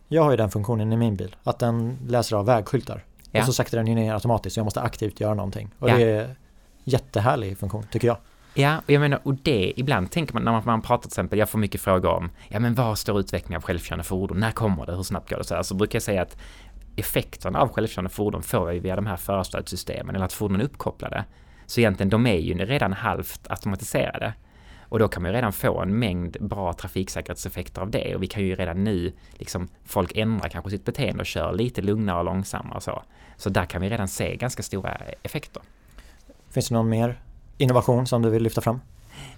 [0.08, 3.04] Jag har ju den funktionen i min bil, att den läser av vägskyltar.
[3.30, 3.40] Ja.
[3.40, 5.70] Och så saktar den ner automatiskt, så jag måste aktivt göra någonting.
[5.78, 5.96] Och ja.
[5.96, 6.34] det är
[6.84, 8.16] jättehärlig funktion, tycker jag.
[8.58, 11.38] Ja, och jag menar, och det, ibland tänker man när man, man pratar till exempel,
[11.38, 14.86] jag får mycket frågor om, ja men var står utvecklingen av självkörande fordon, när kommer
[14.86, 15.44] det, hur snabbt går det?
[15.44, 16.36] Så, här, så brukar jag säga att
[16.96, 21.24] effekterna av självkörande fordon får vi via de här förarstödssystemen eller att fordonen är uppkopplade.
[21.66, 24.32] Så egentligen de är ju redan halvt automatiserade.
[24.88, 28.26] Och då kan man ju redan få en mängd bra trafiksäkerhetseffekter av det och vi
[28.26, 32.24] kan ju redan nu, liksom folk ändrar kanske sitt beteende och kör lite lugnare och
[32.24, 33.02] långsammare och så.
[33.36, 35.62] Så där kan vi redan se ganska stora effekter.
[36.50, 37.20] Finns det någon mer
[37.58, 38.80] innovation som du vill lyfta fram?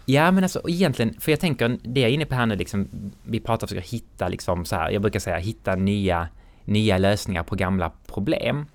[0.05, 2.89] Ja, men alltså egentligen, för jag tänker, det jag är inne på här nu, liksom,
[3.23, 6.29] vi pratar om att försöka hitta, liksom så här, jag brukar säga hitta nya
[6.69, 8.67] nya lösningar på gamla problem.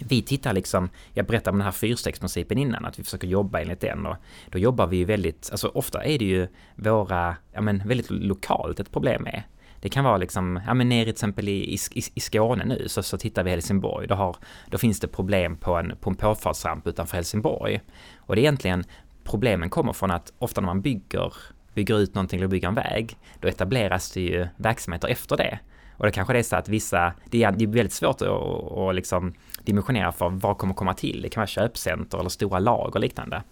[0.00, 3.80] Vi tittar liksom, jag berättade om den här fyrstegsprincipen innan, att vi försöker jobba enligt
[3.80, 4.16] den och
[4.50, 8.80] då jobbar vi ju väldigt, alltså ofta är det ju våra, ja men väldigt lokalt
[8.80, 9.46] ett problem är.
[9.84, 11.78] Det kan vara liksom, ja men nere till exempel i, i,
[12.14, 14.36] i Skåne nu så, så tittar vi Helsingborg, då, har,
[14.70, 17.80] då finns det problem på en, på en påfartsramp utanför Helsingborg.
[18.16, 18.84] Och det är egentligen,
[19.24, 21.32] problemen kommer från att ofta när man bygger,
[21.74, 25.58] bygger ut någonting eller bygger en väg, då etableras det ju verksamheter efter det.
[25.96, 28.28] Och det kanske det är så att vissa, det är, det är väldigt svårt att,
[28.28, 31.22] att liksom dimensionera för vad kommer komma till.
[31.22, 33.42] Det kan vara köpcenter eller stora lager och liknande.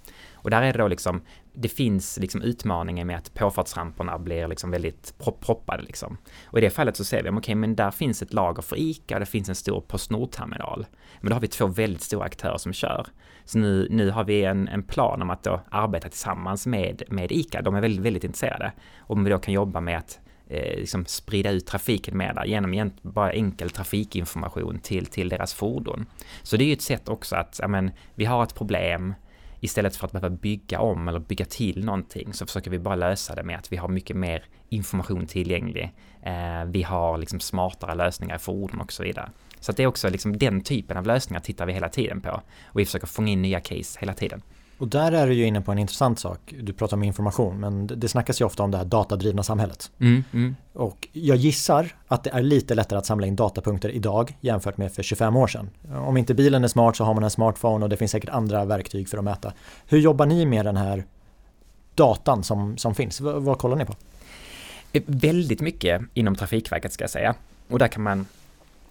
[0.43, 1.23] Och där är det då liksom,
[1.55, 6.17] det finns liksom utmaningar med att påfartsramperna blir liksom väldigt proppade liksom.
[6.45, 8.77] Och i det fallet så ser vi, okej okay, men där finns ett lager för
[8.79, 10.87] ICA och det finns en stor postnordterminal.
[11.21, 13.07] Men då har vi två väldigt stora aktörer som kör.
[13.45, 17.33] Så nu, nu har vi en, en plan om att då arbeta tillsammans med, med
[17.33, 17.63] ICA.
[17.63, 18.73] De är väldigt, väldigt intresserade.
[18.99, 22.91] Om vi då kan jobba med att eh, liksom sprida ut trafiken med där genom
[23.03, 26.07] bara enkel trafikinformation till, till deras fordon.
[26.43, 29.15] Så det är ju ett sätt också att, ja men, vi har ett problem,
[29.65, 33.35] istället för att behöva bygga om eller bygga till någonting så försöker vi bara lösa
[33.35, 35.93] det med att vi har mycket mer information tillgänglig.
[36.23, 39.31] Eh, vi har liksom smartare lösningar i fordon och så vidare.
[39.61, 42.43] Så att det är också liksom den typen av lösningar tittar vi hela tiden på
[42.65, 44.43] och vi försöker fånga in nya case hela tiden.
[44.79, 46.55] Och där är du ju inne på en intressant sak.
[46.61, 49.91] Du pratar om information, men det snackas ju ofta om det här datadrivna samhället.
[49.99, 50.57] Mm, mm.
[50.73, 54.93] Och jag gissar att det är lite lättare att samla in datapunkter idag jämfört med
[54.93, 55.71] för 25 år sedan.
[55.95, 58.65] Om inte bilen är smart så har man en smartphone och det finns säkert andra
[58.65, 59.53] verktyg för att mäta.
[59.87, 61.05] Hur jobbar ni med den här
[61.95, 63.21] datan som, som finns?
[63.21, 63.95] V vad kollar ni på?
[65.07, 67.35] Väldigt mycket inom Trafikverket ska jag säga.
[67.69, 68.27] Och där kan man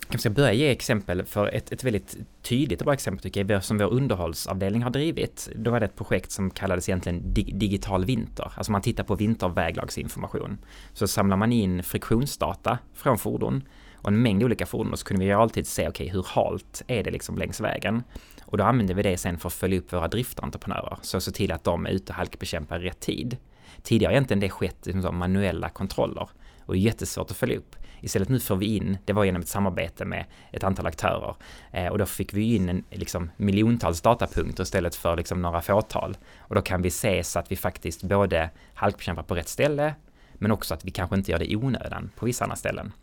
[0.09, 3.63] jag ska börja ge exempel för ett, ett väldigt tydligt och bra exempel tycker jag,
[3.63, 5.49] som vår underhållsavdelning har drivit.
[5.55, 8.53] Då var det ett projekt som kallades egentligen dig, Digital vinter.
[8.55, 10.57] Alltså man tittar på vinterväglagsinformation.
[10.93, 13.63] Så samlar man in friktionsdata från fordon
[13.95, 16.83] och en mängd olika fordon och så kunde vi alltid se, okej, okay, hur halt
[16.87, 18.03] är det liksom längs vägen?
[18.45, 21.51] Och då använder vi det sen för att följa upp våra driftentreprenörer, så se till
[21.51, 23.37] att de är ute och halkbekämpar i rätt tid.
[23.83, 26.29] Tidigare har egentligen det skett liksom manuella kontroller
[26.65, 27.75] och det är jättesvårt att följa upp.
[28.01, 31.35] Istället nu får vi in, det var genom ett samarbete med ett antal aktörer,
[31.71, 36.17] eh, och då fick vi in en, liksom, miljontals datapunkter istället för liksom, några fåtal.
[36.39, 39.95] Och då kan vi se så att vi faktiskt både halkbekämpar på rätt ställe,
[40.33, 42.93] men också att vi kanske inte gör det i onödan på vissa andra ställen.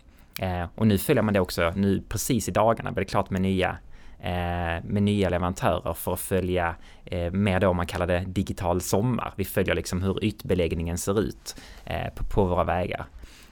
[0.40, 3.40] Eh, och nu följer man det också, nu precis i dagarna blir det klart med
[3.40, 3.78] nya
[4.20, 9.32] eh, med nya leverantörer för att följa eh, mer då man kallar det digital sommar.
[9.37, 13.06] Vi följer liksom hur ytbeläggningen ser ut eh, på, på, våra vägar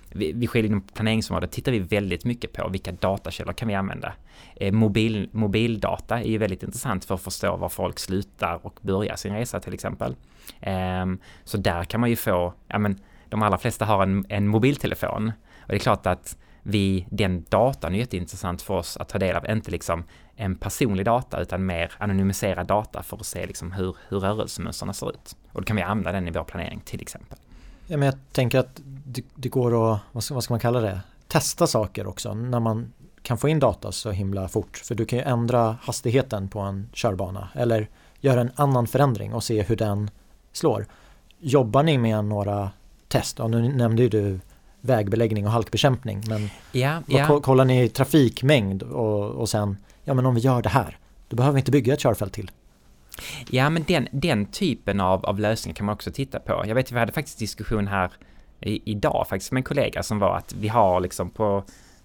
[0.09, 4.12] vi, vi sker inom planeringsområdet tittar vi väldigt mycket på vilka datakällor kan vi använda.
[4.57, 9.16] Eh, mobil, mobildata är ju väldigt intressant för att förstå var folk slutar och börjar
[9.16, 10.16] sin resa till exempel.
[10.61, 11.07] Eh,
[11.45, 15.33] så där kan man ju få, ja men de allra flesta har en, en mobiltelefon
[15.61, 19.37] och det är klart att vi, den datan är jätteintressant för oss att ta del
[19.37, 20.05] av, inte liksom
[20.37, 25.11] en personlig data utan mer anonymiserad data för att se liksom hur, hur rörelsemönstren ser
[25.11, 25.37] ut.
[25.53, 27.38] Och då kan vi använda den i vår planering till exempel.
[27.87, 30.81] Ja, men jag tänker att det, det går att, vad ska, vad ska, man kalla
[30.81, 32.92] det, testa saker också när man
[33.23, 34.77] kan få in data så himla fort.
[34.77, 37.88] För du kan ju ändra hastigheten på en körbana eller
[38.21, 40.11] göra en annan förändring och se hur den
[40.53, 40.87] slår.
[41.38, 42.71] Jobbar ni med några
[43.09, 43.38] test?
[43.38, 44.40] Ja, nu nämnde ju du
[44.81, 47.40] vägbeläggning och halkbekämpning men ja, ja.
[47.40, 51.55] kollar ni trafikmängd och, och sen, ja men om vi gör det här, då behöver
[51.55, 52.51] vi inte bygga ett körfält till.
[53.51, 56.64] Ja, men den, den typen av, av lösningar kan man också titta på.
[56.66, 58.11] Jag vet, vi hade faktiskt diskussion här
[58.61, 61.64] i, idag faktiskt med en kollega som var att vi har liksom på,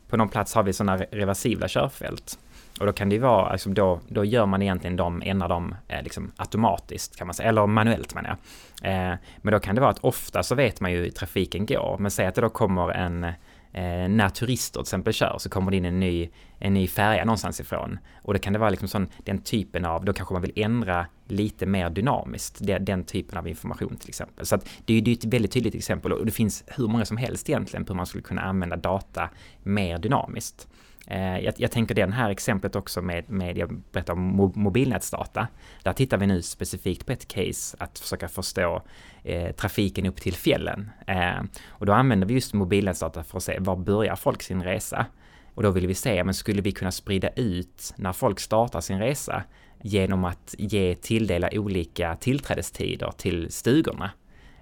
[0.09, 2.39] på någon plats har vi sådana reversibla körfält.
[2.79, 5.75] Och då kan det ju vara, liksom då, då gör man egentligen dem, ändrar dem
[5.87, 8.37] eh, liksom automatiskt kan man säga, eller manuellt menar
[8.81, 8.91] jag.
[8.91, 11.97] Eh, men då kan det vara att ofta så vet man ju hur trafiken går,
[11.99, 13.27] men säg att det då kommer en
[13.73, 16.29] eh, när turister till exempel kör så kommer det in en ny,
[16.59, 17.99] en ny färja någonstans ifrån.
[18.21, 21.05] Och det kan det vara liksom sån, den typen av, då kanske man vill ändra
[21.27, 24.45] lite mer dynamiskt, den, den typen av information till exempel.
[24.45, 27.49] Så att det är ett väldigt tydligt exempel och det finns hur många som helst
[27.49, 29.29] egentligen på hur man skulle kunna använda data
[29.63, 30.67] mer dynamiskt.
[31.07, 35.47] Eh, jag, jag, tänker det här exemplet också med, med jag berättade om mobilnätsdata.
[35.83, 38.81] Där tittar vi nu specifikt på ett case att försöka förstå
[39.23, 40.89] eh, trafiken upp till fjällen.
[41.07, 45.05] Eh, och då använder vi just mobilnätsdata för att se var börjar folk sin resa?
[45.53, 48.99] Och då vill vi se, men skulle vi kunna sprida ut när folk startar sin
[48.99, 49.43] resa
[49.81, 54.11] genom att ge tilldela olika tillträdestider till stugorna?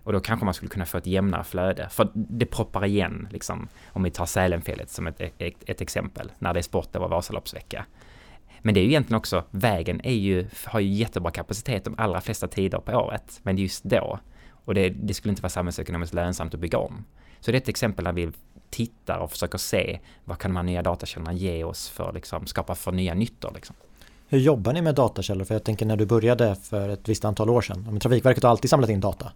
[0.09, 1.89] Och då kanske man skulle kunna få ett jämnare flöde.
[1.89, 6.53] För det proppar igen, liksom, om vi tar Sälenfjället som ett, ett, ett exempel, när
[6.53, 7.85] det är sport över Vasaloppsvecka.
[8.61, 12.21] Men det är ju egentligen också, vägen är ju, har ju jättebra kapacitet de allra
[12.21, 14.19] flesta tider på året, men just då.
[14.65, 17.05] Och det, det skulle inte vara samhällsekonomiskt lönsamt att bygga om.
[17.39, 18.31] Så det är ett exempel där vi
[18.69, 22.75] tittar och försöker se vad kan de här nya datakällorna ge oss för liksom skapa
[22.75, 23.75] för nya nyttor liksom.
[24.27, 25.45] Hur jobbar ni med datakällor?
[25.45, 27.99] För jag tänker när du började för ett visst antal år sedan.
[27.99, 29.31] Trafikverket har alltid samlat in data.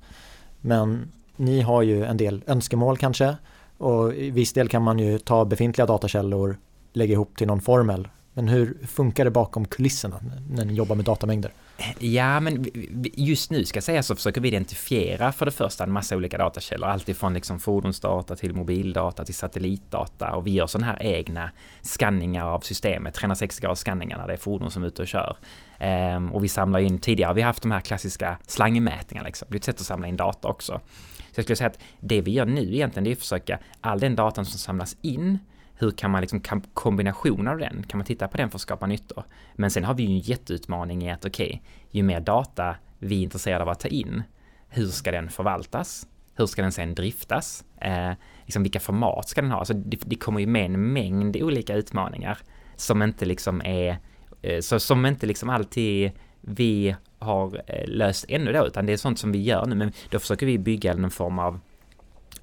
[0.66, 3.36] Men ni har ju en del önskemål kanske
[3.78, 6.58] och i viss del kan man ju ta befintliga datakällor,
[6.94, 8.08] lägga ihop till någon formel.
[8.34, 11.52] Men hur funkar det bakom kulisserna när ni jobbar med datamängder?
[12.00, 12.66] Ja, men
[13.14, 16.38] just nu ska jag säga så försöker vi identifiera för det första en massa olika
[16.38, 22.46] datakällor, alltifrån liksom fordonsdata till mobildata till satellitdata och vi gör sådana här egna skanningar
[22.46, 25.38] av systemet, 360 graders skanningar när det är fordon som är ute och kör.
[25.80, 29.56] Ehm, och vi samlar in, tidigare har vi haft de här klassiska slangmätningarna liksom, det
[29.56, 30.82] är ett sätt att samla in data också.
[31.18, 34.00] Så jag skulle säga att det vi gör nu egentligen, det är att försöka, all
[34.00, 35.40] den datan som samlas in
[35.76, 36.42] hur kan man liksom,
[36.74, 39.24] kombinationen av den, kan man titta på den för att skapa nyttor?
[39.56, 41.60] Men sen har vi ju en jätteutmaning i att okej, okay,
[41.90, 44.24] ju mer data vi är intresserade av att ta in,
[44.70, 46.08] hur ska den förvaltas?
[46.36, 47.64] Hur ska den sen driftas?
[47.82, 48.12] Eh,
[48.44, 49.66] liksom vilka format ska den ha?
[49.66, 52.38] Så det, det, kommer ju med en mängd olika utmaningar
[52.76, 53.98] som inte liksom är,
[54.42, 58.98] eh, så, som inte liksom alltid vi har eh, löst ännu då, utan det är
[58.98, 61.60] sånt som vi gör nu, men då försöker vi bygga någon form av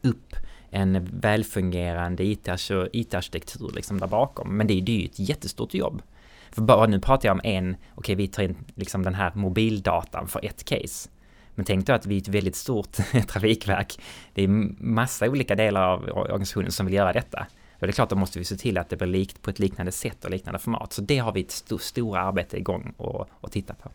[0.02, 0.36] upp
[0.70, 4.56] en välfungerande IT-arkitektur alltså liksom där bakom.
[4.56, 6.02] Men det, är ju ett jättestort jobb.
[6.50, 9.32] För bara nu pratar jag om en, okej okay, vi tar in liksom den här
[9.34, 11.10] mobildatan för ett case.
[11.54, 12.92] Men tänk då att vi är ett väldigt stort
[13.28, 14.00] trafikverk.
[14.34, 14.48] Det är
[14.82, 17.46] massa olika delar av organisationen som vill göra detta.
[17.72, 19.58] Och det är klart, då måste vi se till att det blir likt på ett
[19.58, 20.92] liknande sätt och liknande format.
[20.92, 23.90] Så det har vi ett st stora arbete igång och, och titta på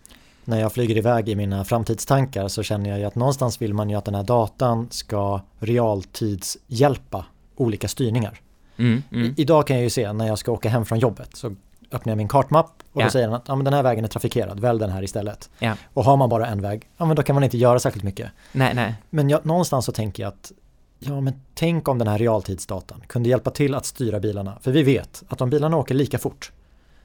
[0.45, 3.89] när jag flyger iväg i mina framtidstankar så känner jag ju att någonstans vill man
[3.89, 8.39] ju att den här datan ska realtidshjälpa olika styrningar.
[8.77, 9.33] Mm, mm.
[9.37, 11.55] Idag kan jag ju se när jag ska åka hem från jobbet så
[11.91, 13.05] öppnar jag min kartmapp och ja.
[13.05, 15.49] då säger den att ja, men den här vägen är trafikerad, välj den här istället.
[15.59, 15.75] Ja.
[15.93, 18.31] Och har man bara en väg, ja men då kan man inte göra särskilt mycket.
[18.51, 18.95] Nej, nej.
[19.09, 20.51] Men jag, någonstans så tänker jag att
[20.99, 24.57] ja men tänk om den här realtidsdatan kunde hjälpa till att styra bilarna.
[24.61, 26.51] För vi vet att om bilarna åker lika fort,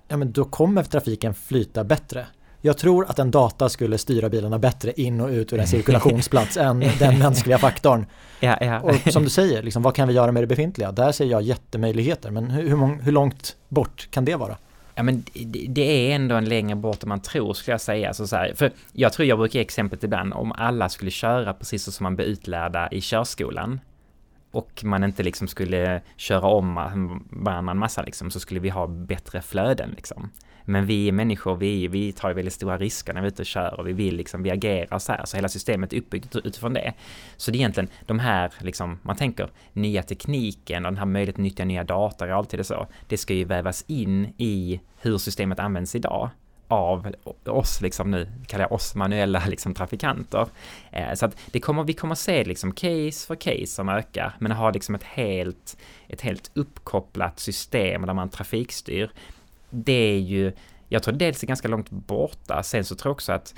[0.09, 2.27] ja men då kommer trafiken flyta bättre.
[2.63, 6.57] Jag tror att en data skulle styra bilarna bättre in och ut ur en cirkulationsplats
[6.57, 8.07] än den mänskliga faktorn.
[8.43, 8.81] Ja, ja.
[8.81, 10.93] Och som du säger, liksom, vad kan vi göra med det befintliga?
[10.93, 14.57] Där ser jag jättemöjligheter, men hur, hur, hur långt bort kan det vara?
[14.95, 15.25] Ja men
[15.69, 18.09] det är ändå en längre bort än man tror skulle jag säga.
[18.09, 21.55] Alltså så här, för jag tror jag brukar ge exemplet ibland om alla skulle köra
[21.55, 23.81] precis som man blir utlärda i körskolan
[24.51, 26.75] och man inte liksom skulle köra om
[27.31, 30.31] varandra en massa liksom så skulle vi ha bättre flöden liksom.
[30.71, 33.47] Men vi människor, vi, vi tar ju väldigt stora risker när vi är ute och
[33.47, 36.75] kör och vi vill liksom, vi agerar så här, så hela systemet är uppbyggt utifrån
[36.75, 36.93] det.
[37.37, 41.43] Så det är egentligen de här, liksom, man tänker nya tekniken och den här möjligheten
[41.43, 45.59] att nyttja nya data, realtid och så, det ska ju vävas in i hur systemet
[45.59, 46.31] används idag
[46.69, 50.47] av oss, liksom nu kallar jag oss manuella liksom, trafikanter.
[50.93, 54.53] Eh, så att det kommer, vi kommer se liksom case för case som ökar, men
[54.53, 55.77] ha liksom ett helt,
[56.09, 59.11] ett helt uppkopplat system där man trafikstyr.
[59.71, 60.53] Det är ju,
[60.89, 63.55] jag tror dels är ganska långt borta, sen så tror jag också att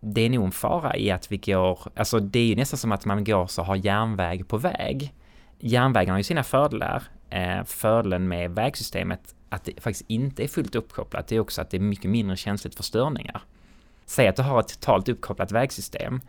[0.00, 2.92] det är nog en fara i att vi går, alltså det är ju nästan som
[2.92, 5.14] att man går så har järnväg på väg.
[5.58, 7.02] Järnvägen har ju sina fördelar.
[7.30, 11.70] Eh, fördelen med vägsystemet att det faktiskt inte är fullt uppkopplat, det är också att
[11.70, 13.42] det är mycket mindre känsligt för störningar.
[14.06, 16.20] Säg att du har ett totalt uppkopplat vägsystem.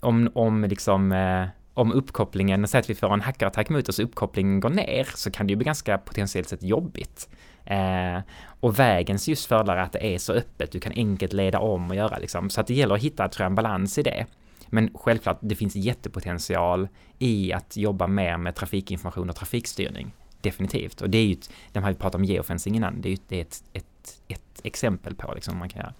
[0.00, 4.04] Om, om liksom eh, om uppkopplingen, säg att vi får en hackerattack mot oss och
[4.04, 7.28] uppkopplingen går ner, så kan det ju bli ganska potentiellt sett jobbigt.
[7.64, 8.18] Eh,
[8.60, 11.90] och vägens just fördelar är att det är så öppet, du kan enkelt leda om
[11.90, 14.26] och göra liksom, så att det gäller att hitta, tror jag, en balans i det.
[14.66, 21.00] Men självklart, det finns jättepotential i att jobba mer med trafikinformation och trafikstyrning definitivt.
[21.00, 21.36] Och det är ju,
[21.72, 24.60] de här vi pratade om geofencing innan, det är ju det är ett, ett, ett
[24.62, 25.94] exempel på liksom man kan göra.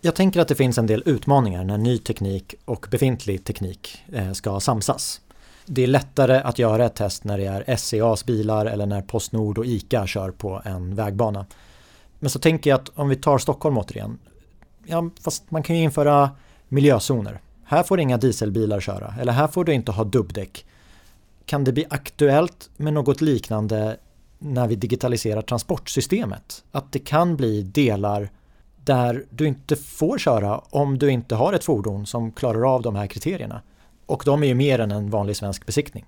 [0.00, 4.32] Jag tänker att det finns en del utmaningar när ny teknik och befintlig teknik eh,
[4.32, 5.20] ska samsas.
[5.66, 9.58] Det är lättare att göra ett test när det är SCAs bilar eller när Postnord
[9.58, 11.46] och ICA kör på en vägbana.
[12.18, 14.18] Men så tänker jag att om vi tar Stockholm återigen,
[14.86, 16.30] ja, fast man kan ju införa
[16.68, 17.40] miljözoner.
[17.64, 20.66] Här får inga dieselbilar köra eller här får du inte ha dubbdäck.
[21.44, 23.96] Kan det bli aktuellt med något liknande
[24.38, 26.64] när vi digitaliserar transportsystemet?
[26.72, 28.30] Att det kan bli delar
[28.84, 32.96] där du inte får köra om du inte har ett fordon som klarar av de
[32.96, 33.62] här kriterierna.
[34.10, 36.04] Och de är ju mer än en vanlig svensk besiktning.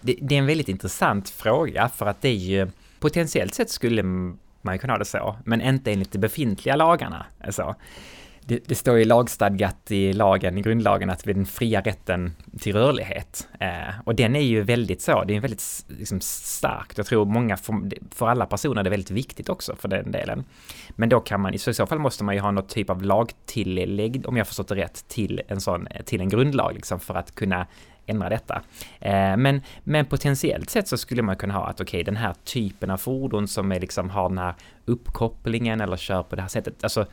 [0.00, 4.02] Det, det är en väldigt intressant fråga för att det är ju potentiellt sett skulle
[4.62, 7.26] man ju kunna ha det så, men inte enligt de befintliga lagarna.
[7.44, 7.74] Alltså,
[8.48, 12.76] det, det, står ju lagstadgat i lagen, i grundlagen, att vi den fria rätten till
[12.76, 13.48] rörlighet.
[13.60, 16.98] Eh, och den är ju väldigt så, det är väldigt liksom, starkt.
[16.98, 17.74] Jag tror många, för,
[18.14, 20.44] för alla personer är det väldigt viktigt också för den delen.
[20.90, 23.02] Men då kan man, så i så fall måste man ju ha något typ av
[23.02, 27.34] lagtillägg, om jag förstått det rätt, till en sån, till en grundlag liksom för att
[27.34, 27.66] kunna
[28.06, 28.62] ändra detta.
[29.00, 32.34] Eh, men, men potentiellt sett så skulle man kunna ha att okej, okay, den här
[32.44, 36.48] typen av fordon som är liksom har den här uppkopplingen eller kör på det här
[36.48, 37.06] sättet, alltså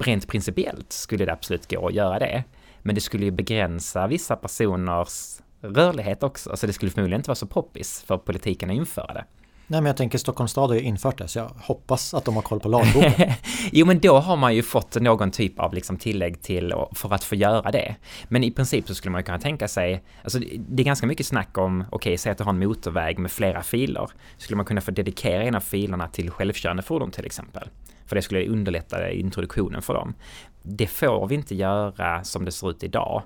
[0.00, 2.44] rent principiellt skulle det absolut gå att göra det.
[2.82, 7.36] Men det skulle ju begränsa vissa personers rörlighet också, så det skulle förmodligen inte vara
[7.36, 9.24] så poppis för politiken att införa det.
[9.70, 12.34] Nej men jag tänker Stockholms stad har ju infört det så jag hoppas att de
[12.34, 13.32] har koll på lagboken.
[13.72, 17.24] jo men då har man ju fått någon typ av liksom tillägg till för att
[17.24, 17.96] få göra det.
[18.28, 21.58] Men i princip så skulle man kunna tänka sig, alltså det är ganska mycket snack
[21.58, 24.10] om, okej okay, säg att du har en motorväg med flera filer.
[24.38, 27.68] Skulle man kunna få dedikera en av filerna till självkörande fordon till exempel?
[28.06, 30.14] För det skulle underlätta introduktionen för dem.
[30.62, 33.22] Det får vi inte göra som det ser ut idag.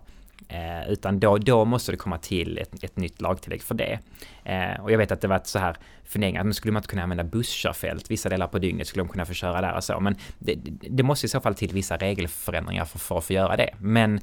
[0.48, 3.98] Eh, utan då, då måste det komma till ett, ett nytt lagtillägg för det.
[4.44, 7.02] Eh, och jag vet att det varit så här funderingar, men skulle man inte kunna
[7.02, 10.00] använda busskörfält vissa delar på dygnet, skulle de kunna få köra där och så.
[10.00, 10.54] Men det,
[10.90, 13.70] det måste i så fall till vissa regelförändringar för, för att få göra det.
[13.78, 14.20] Men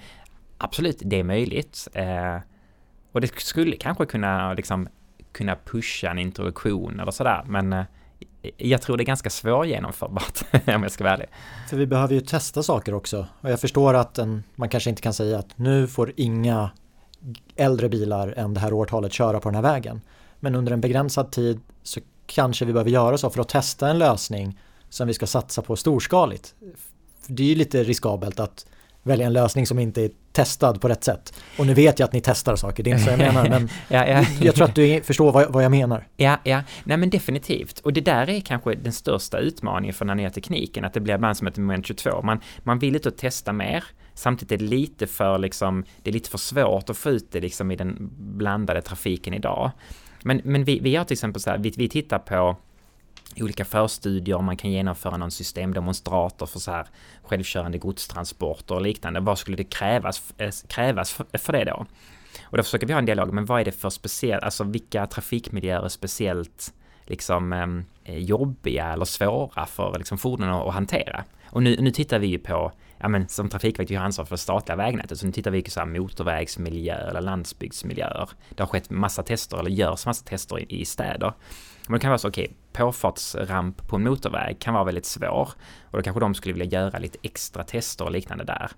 [0.58, 1.88] absolut, det är möjligt.
[1.94, 2.38] Eh,
[3.12, 4.88] och det skulle kanske kunna, liksom,
[5.32, 7.86] kunna pusha en introduktion eller sådär, men eh,
[8.58, 11.28] jag tror det är ganska svårgenomförbart om jag ska vara ärlig.
[11.70, 15.02] För vi behöver ju testa saker också och jag förstår att en, man kanske inte
[15.02, 16.72] kan säga att nu får inga
[17.56, 20.02] äldre bilar än det här årtalet köra på den här vägen.
[20.40, 24.00] Men under en begränsad tid så kanske vi behöver göra så för att testa en
[24.00, 26.56] lösning som vi ska satsa på storskaligt.
[27.28, 28.66] Det är ju lite riskabelt att
[29.10, 31.34] välja en lösning som inte är testad på rätt sätt.
[31.58, 33.70] Och nu vet jag att ni testar saker, det är inte så jag menar, men
[33.88, 34.26] ja, ja.
[34.42, 36.08] jag tror att du förstår vad, vad jag menar.
[36.18, 37.80] Ja, ja, nej men definitivt.
[37.80, 41.16] Och det där är kanske den största utmaningen för den nya tekniken, att det blir
[41.16, 42.22] ibland som ett moment 22.
[42.22, 46.30] Man, man vill inte testa mer, samtidigt är det lite för liksom, det är lite
[46.30, 49.72] för svårt att få ut det liksom i den blandade trafiken idag.
[50.24, 52.58] Men, men vi, vi gör till exempel så här, vi, vi tittar på
[53.38, 56.88] olika förstudier, man kan genomföra någon systemdemonstrator för så här
[57.24, 59.20] självkörande godstransporter och liknande.
[59.20, 61.86] Vad skulle det krävas, eh, krävas för, för det då?
[62.44, 65.08] Och då försöker vi ha en dialog, men vad är det för speciellt, alltså vilka
[65.08, 66.74] trafikmiljöer är speciellt
[67.06, 67.68] liksom eh,
[68.10, 71.24] Eh, jobbiga eller svåra för liksom, fordonen att, hantera?
[71.50, 74.38] Och nu, nu tittar vi ju på, ja men som Trafikverket har ansvar för det
[74.38, 78.30] statliga vägnätet, så nu tittar vi på så här motorvägsmiljöer eller landsbygdsmiljöer.
[78.50, 81.34] Det har skett massa tester, eller görs massa tester i, i städer.
[81.88, 85.50] Men det kan vara så, okej, okay, påfartsramp på en motorväg kan vara väldigt svår.
[85.84, 88.72] Och då kanske de skulle vilja göra lite extra tester och liknande där.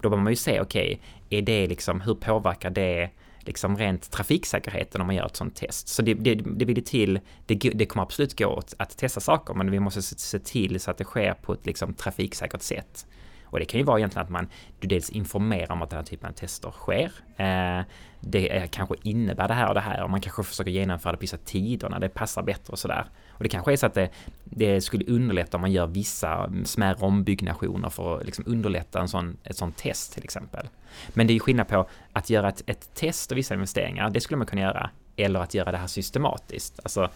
[0.00, 3.10] Då behöver man ju se, okej, okay, är det liksom, hur påverkar det
[3.46, 5.88] liksom rent trafiksäkerheten om man gör ett sånt test.
[5.88, 9.54] Så det, det, det vill till, det, det kommer absolut gå att, att testa saker,
[9.54, 13.06] men vi måste se till så att det sker på ett liksom trafiksäkert sätt.
[13.44, 14.48] Och det kan ju vara egentligen att man
[14.80, 17.12] du dels informerar om att den här typen av tester sker.
[17.36, 17.84] Eh,
[18.20, 21.16] det är, kanske innebär det här och det här och man kanske försöker genomföra det
[21.16, 23.06] på vissa tider när det passar bättre och sådär.
[23.28, 24.10] Och det kanske är så att det,
[24.44, 29.36] det skulle underlätta om man gör vissa smärre ombyggnationer för att liksom underlätta en sån,
[29.44, 30.68] ett sånt test till exempel.
[31.08, 34.20] Men det är ju skillnad på att göra ett, ett test och vissa investeringar, det
[34.20, 36.80] skulle man kunna göra, eller att göra det här systematiskt.
[36.82, 37.08] Alltså,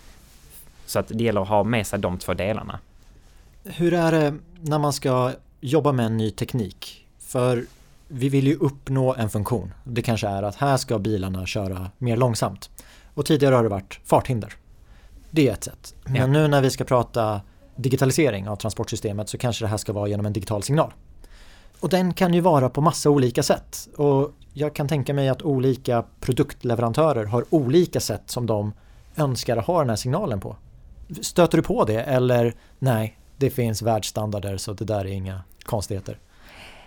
[0.86, 2.78] så att det gäller att ha med sig de två delarna.
[3.64, 7.06] Hur är det när man ska jobba med en ny teknik?
[7.18, 7.64] För
[8.08, 9.74] vi vill ju uppnå en funktion.
[9.84, 12.70] Det kanske är att här ska bilarna köra mer långsamt.
[13.14, 14.52] Och tidigare har det varit farthinder.
[15.30, 15.94] Det är ett sätt.
[16.04, 16.26] Men ja.
[16.26, 17.40] nu när vi ska prata
[17.76, 20.92] digitalisering av transportsystemet så kanske det här ska vara genom en digital signal.
[21.80, 23.88] Och den kan ju vara på massa olika sätt.
[23.96, 28.72] Och jag kan tänka mig att olika produktleverantörer har olika sätt som de
[29.16, 30.56] önskar ha den här signalen på.
[31.20, 36.18] Stöter du på det eller nej, det finns världsstandarder så det där är inga konstigheter?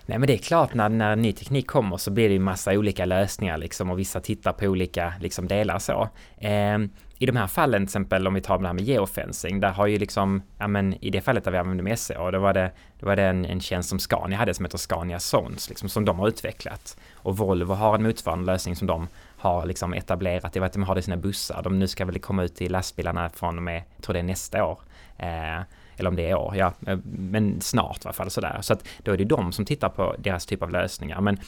[0.05, 2.71] Nej men det är klart när, när ny teknik kommer så blir det ju massa
[2.71, 6.09] olika lösningar liksom och vissa tittar på olika liksom delar så.
[6.37, 6.77] Eh,
[7.23, 9.87] i de här fallen till exempel om vi tar det här med geofencing, där har
[9.87, 12.71] ju liksom, ja men i det fallet där vi använde med SEO, då var det,
[12.99, 16.05] då var det en, en tjänst som Scania hade som heter Scania Zones, liksom som
[16.05, 16.97] de har utvecklat.
[17.15, 19.07] Och Volvo har en motsvarande lösning som de
[19.37, 22.05] har liksom etablerat, det var att de har det i sina bussar, de nu ska
[22.05, 24.79] väl komma ut i lastbilarna från och med, jag tror det är nästa år.
[25.17, 25.61] Eh,
[25.97, 28.57] eller om det är år, ja, eh, men snart i alla fall sådär.
[28.61, 31.21] Så att då är det de som tittar på deras typ av lösningar.
[31.21, 31.39] Men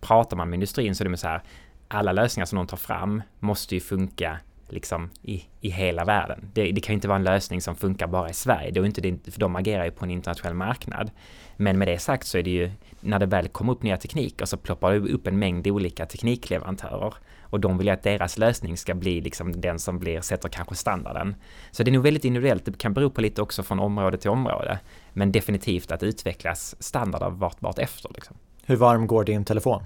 [0.00, 1.42] pratar man med industrin så är det med så här,
[1.88, 4.38] alla lösningar som de tar fram måste ju funka
[4.72, 6.50] liksom i, i hela världen.
[6.52, 8.86] Det, det kan ju inte vara en lösning som funkar bara i Sverige, det är
[8.86, 11.10] inte det, för de agerar ju på en internationell marknad.
[11.56, 14.44] Men med det sagt så är det ju, när det väl kommer upp nya tekniker
[14.44, 18.76] så ploppar det upp en mängd olika teknikleverantörer och de vill ju att deras lösning
[18.76, 21.34] ska bli liksom den som blir, sätter kanske standarden.
[21.70, 24.30] Så det är nog väldigt individuellt, det kan bero på lite också från område till
[24.30, 24.78] område.
[25.12, 28.10] Men definitivt att utvecklas standarder vart, vart efter.
[28.14, 28.36] Liksom.
[28.66, 29.82] Hur varm går din telefon?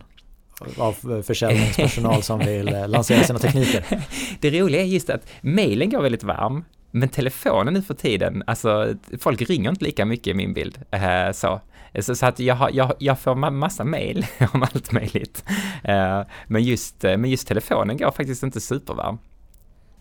[0.78, 3.84] Av försäljningspersonal som vill eh, lansera sina tekniker.
[4.40, 8.94] Det roliga är just att mejlen går väldigt varm, men telefonen nu för tiden, alltså
[9.20, 10.78] folk ringer inte lika mycket i min bild.
[10.90, 11.60] Eh, så.
[12.00, 15.44] Så, så att jag, har, jag, jag får massa mail om allt möjligt.
[15.84, 19.18] Eh, men, just, men just telefonen går faktiskt inte supervarm.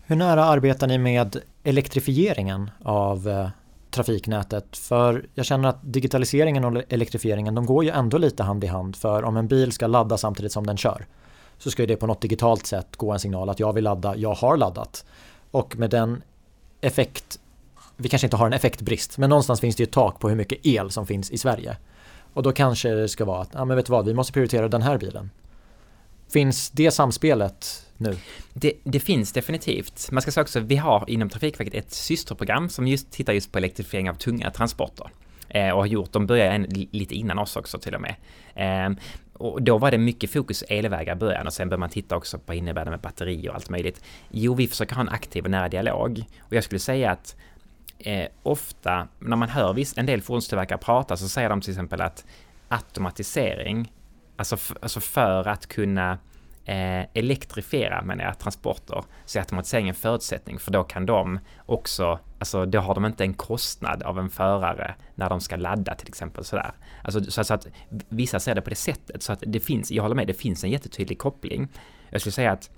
[0.06, 3.50] Hur nära arbetar ni med elektrifieringen av
[3.94, 4.76] trafiknätet?
[4.76, 8.96] För jag känner att digitaliseringen och elektrifieringen, de går ju ändå lite hand i hand.
[8.96, 11.06] För om en bil ska ladda samtidigt som den kör
[11.58, 14.34] så ska det på något digitalt sätt gå en signal att jag vill ladda, jag
[14.34, 15.04] har laddat.
[15.50, 16.22] Och med den
[16.80, 17.38] effekt,
[17.96, 20.36] vi kanske inte har en effektbrist, men någonstans finns det ju ett tak på hur
[20.36, 21.76] mycket el som finns i Sverige.
[22.32, 24.68] Och då kanske det ska vara att, ja men vet du vad, vi måste prioritera
[24.68, 25.30] den här bilen.
[26.28, 28.16] Finns det samspelet nu?
[28.52, 30.08] Det, det, finns definitivt.
[30.12, 33.58] Man ska säga också, vi har inom Trafikverket ett systerprogram som just tittar just på
[33.58, 35.10] elektrifiering av tunga transporter.
[35.48, 38.14] Eh, och har gjort, de började en, lite innan oss också till och med.
[38.54, 38.96] Eh,
[39.32, 42.38] och då var det mycket fokus elvägar i början och sen började man titta också
[42.38, 44.04] på innebär det med batteri och allt möjligt.
[44.30, 46.24] Jo, vi försöker ha en aktiv och nära dialog.
[46.40, 47.36] Och jag skulle säga att
[47.98, 52.00] eh, ofta när man hör viss, en del fordonstillverkare prata så säger de till exempel
[52.00, 52.24] att
[52.68, 53.92] automatisering,
[54.36, 56.18] alltså, alltså för att kunna
[56.64, 62.18] eh, elektrifiera menar jag, transporter så är automatisering en förutsättning för då kan de också,
[62.38, 66.08] alltså då har de inte en kostnad av en förare när de ska ladda till
[66.08, 66.72] exempel sådär.
[67.02, 67.66] Alltså så, så att
[68.08, 70.64] vissa ser det på det sättet så att det finns, jag håller med, det finns
[70.64, 71.68] en jättetydlig koppling.
[72.10, 72.70] Jag skulle säga att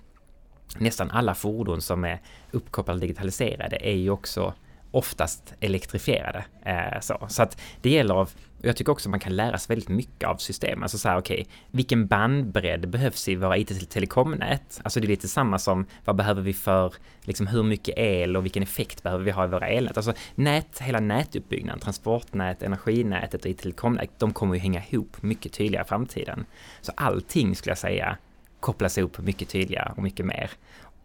[0.79, 2.21] nästan alla fordon som är
[2.51, 4.55] uppkopplade och digitaliserade är ju också
[4.91, 6.45] oftast elektrifierade.
[6.65, 7.27] Eh, så.
[7.29, 8.31] så att det gäller av,
[8.67, 10.83] och jag tycker också man kan lära sig väldigt mycket av system.
[10.83, 14.81] Alltså så här, okej, okay, vilken bandbredd behövs i våra IT-telekomnät?
[14.83, 18.45] Alltså det är lite samma som vad behöver vi för, liksom hur mycket el och
[18.45, 19.97] vilken effekt behöver vi ha i våra elnät?
[19.97, 25.85] Alltså nät, hela nätuppbyggnaden, transportnät, energinätet och IT-telekomnät, de kommer ju hänga ihop mycket tydligare
[25.85, 26.47] i framtiden.
[26.81, 28.17] Så allting skulle jag säga
[28.61, 30.51] kopplas ihop mycket tydligare och mycket mer.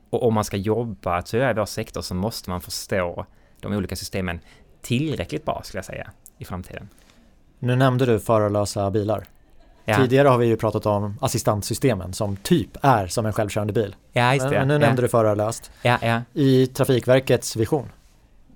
[0.10, 3.26] Och om man ska jobba, tror jag, i vår sektor så måste man förstå
[3.60, 4.40] de olika systemen
[4.82, 6.90] tillräckligt bra skulle jag säga i framtiden.
[7.64, 9.26] Nu nämnde du förarlösa bilar.
[9.86, 9.98] Ja.
[9.98, 13.96] Tidigare har vi ju pratat om assistanssystemen som typ är som en självkörande bil.
[14.12, 14.60] Ja, just det.
[14.60, 14.80] Men nu ja.
[14.80, 15.72] nämnde du förarlöst.
[15.82, 16.22] Ja, ja.
[16.34, 17.90] I Trafikverkets vision,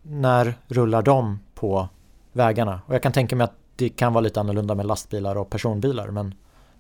[0.02, 1.90] när rullar de på
[2.34, 2.82] vägarna?
[2.86, 6.08] Och jag kan tänka mig att det kan vara lite annorlunda med lastbilar och personbilar,
[6.08, 6.34] men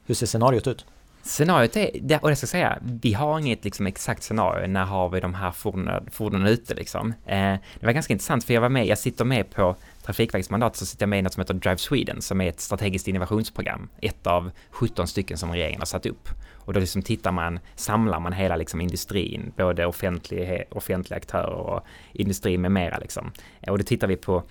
[0.05, 0.85] hur ser scenariot ut?
[1.25, 5.19] Scenariot är, och jag ska säga, vi har inget liksom exakt scenario, när har vi
[5.19, 7.13] de här fordonen, fordonen ute liksom.
[7.25, 10.75] Eh, det var ganska intressant för jag var med, jag sitter med på Trafikverkets mandat
[10.75, 13.89] så sitter jag med i något som heter Drive Sweden som är ett strategiskt innovationsprogram,
[14.01, 16.29] ett av 17 stycken som regeringen har satt upp.
[16.53, 21.85] Och då liksom tittar man, samlar man hela liksom industrin, både offentliga, offentliga aktörer och
[22.13, 23.31] industri med mera liksom.
[23.61, 24.43] Eh, och då tittar vi på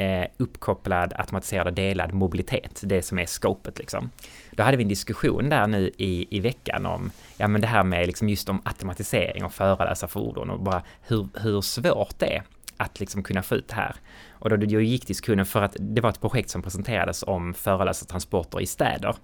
[0.00, 4.10] eh, uppkopplad, automatiserad och delad mobilitet, det som är scopet liksom.
[4.50, 7.84] Då hade vi en diskussion där nu i, i veckan om, ja men det här
[7.84, 12.42] med liksom just om automatisering och förarlösa fordon och bara hur, hur svårt det är
[12.76, 13.96] att liksom kunna få ut det här.
[14.30, 18.06] Och då, då gick diskussionen för att det var ett projekt som presenterades om förarlösa
[18.06, 19.14] transporter i städer.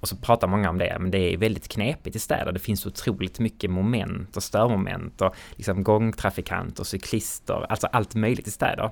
[0.00, 2.52] Och så pratar många om det, men det är väldigt knepigt i städer.
[2.52, 8.50] Det finns otroligt mycket moment och störmoment och liksom gångtrafikanter, cyklister, alltså allt möjligt i
[8.50, 8.90] städer.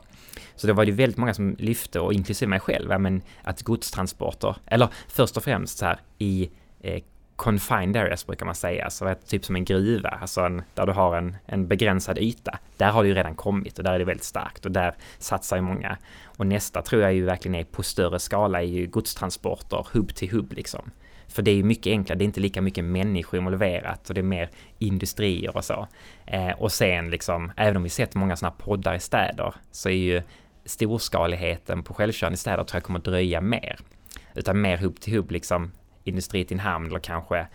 [0.57, 4.57] Så då var det väldigt många som lyfte, och inklusive mig själv, men att godstransporter,
[4.67, 6.51] eller först och främst så här i
[6.81, 7.03] eh,
[7.39, 11.17] confined areas brukar man säga, så typ som en gruva, alltså en, där du har
[11.17, 12.59] en, en begränsad yta.
[12.77, 15.57] Där har det ju redan kommit och där är det väldigt starkt och där satsar
[15.57, 15.97] ju många.
[16.25, 20.31] Och nästa tror jag ju verkligen är på större skala är ju godstransporter, hubb till
[20.31, 20.91] hubb liksom.
[21.29, 24.21] För det är ju mycket enklare, det är inte lika mycket människor involverat och det
[24.21, 25.89] är mer industrier och så.
[26.27, 29.93] Eh, och sen liksom, även om vi sett många sådana poddar i städer, så är
[29.93, 30.23] ju
[30.65, 33.79] storskaligheten på självkörande städer tror jag kommer dröja mer.
[34.35, 35.73] Utan mer hubb till hubb liksom
[36.09, 37.47] industri till en hamn eller kanske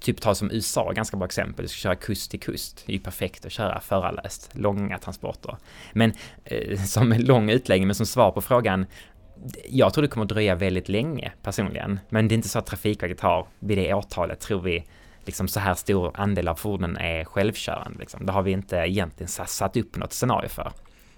[0.00, 2.82] typ ta som USA, ganska bra exempel, du ska köra kust till kust.
[2.86, 5.56] Det är ju perfekt att köra förarlöst, långa transporter.
[5.92, 6.12] Men
[6.44, 8.86] eh, som en lång utläggning, men som svar på frågan,
[9.68, 12.00] jag tror det kommer att dröja väldigt länge personligen.
[12.08, 14.84] Men det är inte så att Trafikverket har, vid det årtalet tror vi,
[15.24, 17.98] liksom så här stor andel av fordonen är självkörande.
[17.98, 18.26] Liksom.
[18.26, 20.72] Det har vi inte egentligen satt upp något scenario för.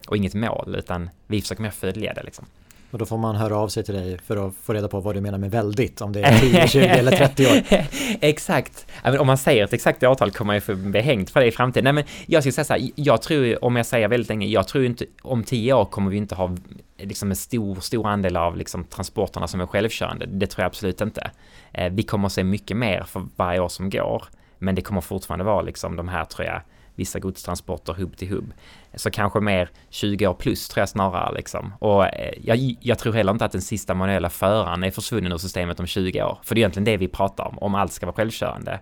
[0.08, 2.46] Och inget mål, utan vi försöker mer följa det liksom.
[2.92, 5.14] Och då får man höra av sig till dig för att få reda på vad
[5.14, 7.62] du menar med väldigt, om det är 10, 20 eller 30 år.
[8.20, 8.86] exakt.
[9.18, 11.84] Om man säger ett exakt årtal kommer ju få bli hängt för det i framtiden.
[11.84, 14.68] Nej men jag ska säga så här, jag tror, om jag säger väldigt länge, jag
[14.68, 16.56] tror inte, om 10 år kommer vi inte ha
[16.98, 20.26] liksom en stor, stor andel av liksom transporterna som är självkörande.
[20.26, 21.30] Det tror jag absolut inte.
[21.72, 24.24] Eh, vi kommer att se mycket mer för varje år som går.
[24.58, 26.60] Men det kommer fortfarande vara liksom de här, tror jag,
[26.94, 28.52] vissa godstransporter hubb till hubb.
[28.94, 31.72] Så kanske mer 20 år plus tror jag snarare liksom.
[31.78, 35.38] Och eh, jag, jag, tror heller inte att den sista manuella föraren är försvunnen ur
[35.38, 36.38] systemet om 20 år.
[36.42, 38.80] För det är egentligen det vi pratar om, om allt ska vara självkörande.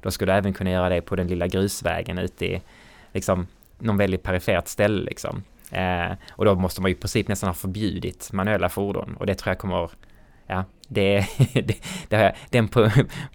[0.00, 2.62] Då skulle du även kunna göra det på den lilla grusvägen ute i
[3.12, 3.46] liksom
[3.78, 5.42] någon väldigt perifert ställe liksom.
[5.70, 9.34] Eh, och då måste man ju i princip nästan ha förbjudit manuella fordon och det
[9.34, 9.90] tror jag kommer
[10.46, 11.76] Ja, det, det,
[12.08, 12.68] det, den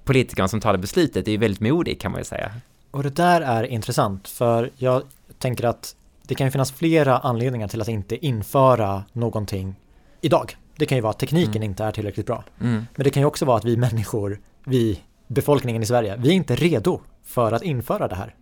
[0.04, 2.52] politikern som tar det beslutet är ju väldigt modig kan man ju säga.
[2.92, 5.04] Och det där är intressant för jag
[5.38, 5.96] tänker att
[6.28, 9.76] det kan ju finnas flera anledningar till att inte införa någonting
[10.22, 10.58] idag.
[10.76, 11.64] Det kan ju vara att tekniken mm.
[11.64, 12.44] inte är tillräckligt bra.
[12.62, 12.86] Mm.
[12.96, 16.34] Men det kan ju också vara att vi människor, vi, befolkningen i Sverige, vi är
[16.34, 18.36] inte redo för att införa det här.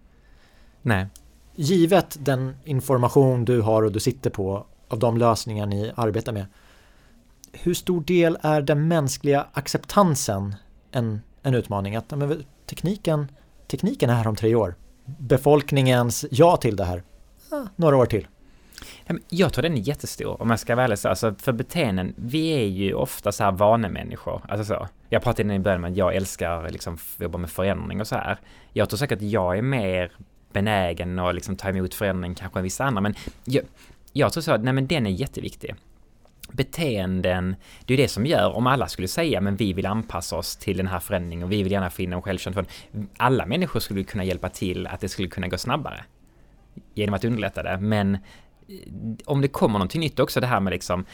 [0.81, 1.07] Nej.
[1.55, 6.45] Givet den information du har och du sitter på av de lösningar ni arbetar med,
[7.51, 10.55] hur stor del är den mänskliga acceptansen
[10.91, 11.95] en, en utmaning?
[11.95, 13.27] Att men, tekniken
[13.67, 14.75] tekniken är här om tre år.
[15.05, 17.03] Befolkningens ja till det här,
[17.75, 18.27] några år till.
[19.29, 20.97] Jag tror den är jättestor om jag ska vara ärlig.
[21.03, 24.41] Alltså för beteenden, vi är ju ofta så här vanemänniskor.
[24.49, 24.87] Alltså så.
[25.09, 28.07] Jag pratade innan i början om att jag älskar liksom att jobba med förändring och
[28.07, 28.37] så här.
[28.73, 30.11] Jag tror säkert att jag är mer
[30.53, 33.01] benägen att liksom ta emot förändring kanske än vissa andra.
[33.01, 33.63] Men jag,
[34.13, 35.75] jag tror så att, nej men den är jätteviktig
[36.51, 40.55] beteenden, det är det som gör, om alla skulle säga men vi vill anpassa oss
[40.55, 42.65] till den här förändringen och vi vill gärna finna en självkörande
[43.17, 46.03] Alla människor skulle kunna hjälpa till att det skulle kunna gå snabbare.
[46.93, 48.19] Genom att underlätta det, men eh,
[49.25, 51.05] om det kommer någonting nytt också, det här med liksom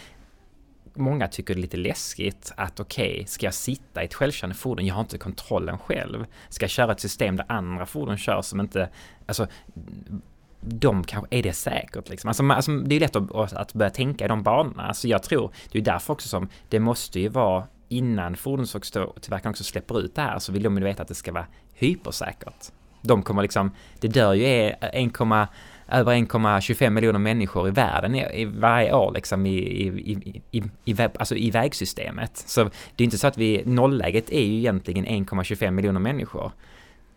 [0.93, 4.55] Många tycker det är lite läskigt att okej, okay, ska jag sitta i ett självkörande
[4.55, 4.85] fordon?
[4.85, 6.25] Jag har inte kontrollen själv.
[6.49, 8.89] Ska jag köra ett system där andra fordon kör som inte...
[9.25, 9.47] Alltså,
[10.61, 12.27] de kanske, är det säkert liksom?
[12.27, 14.83] Alltså, alltså det är lätt att, att börja tänka i de banorna.
[14.83, 19.63] Alltså jag tror, det är därför också som det måste ju vara innan fordonstillverkaren också
[19.63, 22.71] släpper ut det här så vill de ju veta att det ska vara hypersäkert.
[23.01, 24.77] De kommer liksom, det dör ju 1,
[25.87, 30.95] över 1,25 miljoner människor i världen i, i varje år liksom i, i, i, i,
[30.99, 32.37] alltså i vägsystemet.
[32.37, 36.51] Så det är inte så att vi, nollläget är ju egentligen 1,25 miljoner människor.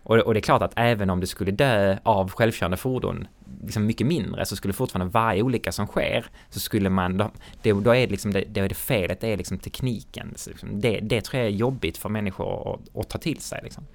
[0.05, 3.27] Och, och, det är klart att även om det skulle dö av självkörande fordon
[3.65, 7.31] liksom mycket mindre så skulle fortfarande varje olycka som sker så skulle man, då,
[7.63, 10.35] då är det liksom det, då är det felet, det är liksom tekniken.
[10.47, 13.61] Liksom det, det tror jag är jobbigt för människor att, att ta till sig.
[13.63, 13.87] Liksom.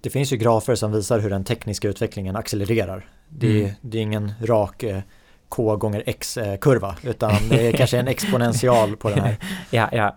[0.00, 3.06] Det finns ju grafer som visar hur den tekniska utvecklingen accelererar.
[3.28, 3.74] Det, mm.
[3.80, 5.00] det är ingen rak eh,
[5.48, 9.36] K gånger X-kurva eh, utan det är kanske en exponential på den här.
[9.70, 10.16] ja, ja.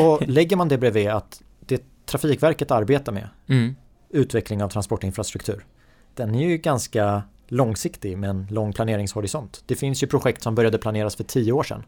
[0.00, 3.74] och lägger man det bredvid att det Trafikverket arbetar med mm
[4.10, 5.66] utveckling av transportinfrastruktur.
[6.14, 9.62] Den är ju ganska långsiktig med en lång planeringshorisont.
[9.66, 11.82] Det finns ju projekt som började planeras för tio år sedan.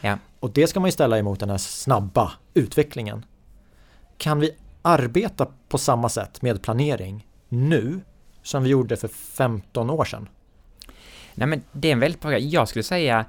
[0.00, 0.18] Ja.
[0.40, 3.24] Och det ska man ju ställa emot den här snabba utvecklingen.
[4.18, 4.50] Kan vi
[4.82, 8.00] arbeta på samma sätt med planering nu
[8.42, 10.28] som vi gjorde för 15 år sedan?
[11.34, 12.38] Nej men det är en väldigt bra.
[12.38, 13.24] Jag skulle säga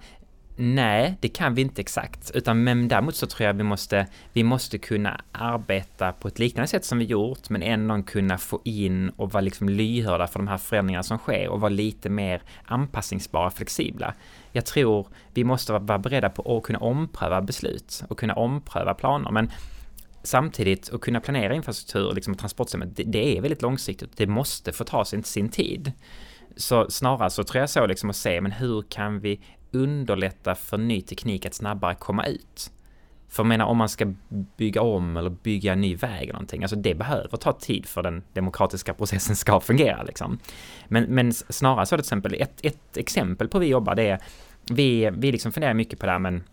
[0.60, 4.44] Nej, det kan vi inte exakt, utan men däremot så tror jag vi måste, vi
[4.44, 9.10] måste kunna arbeta på ett liknande sätt som vi gjort, men ändå kunna få in
[9.10, 13.52] och vara liksom lyhörda för de här förändringarna som sker och vara lite mer anpassningsbara,
[13.52, 14.14] flexibla.
[14.52, 19.32] Jag tror vi måste vara beredda på att kunna ompröva beslut och kunna ompröva planer,
[19.32, 19.52] men
[20.24, 24.18] samtidigt att kunna planera infrastruktur och liksom transportsystemet, det, det är väldigt långsiktigt.
[24.18, 25.92] Det måste få ta sin, sin tid.
[26.56, 29.42] Så snarare så tror jag så liksom att se, men hur kan vi
[29.72, 32.72] underlätta för ny teknik att snabbare komma ut?
[33.30, 34.14] För jag menar om man ska
[34.58, 38.04] bygga om eller bygga en ny väg eller någonting, alltså det behöver ta tid för
[38.04, 40.40] den demokratiska processen ska fungera liksom.
[40.88, 44.20] Men, men snarare så till exempel, ett, ett exempel på hur vi jobbar det är,
[44.72, 46.44] vi, vi liksom funderar mycket på det här men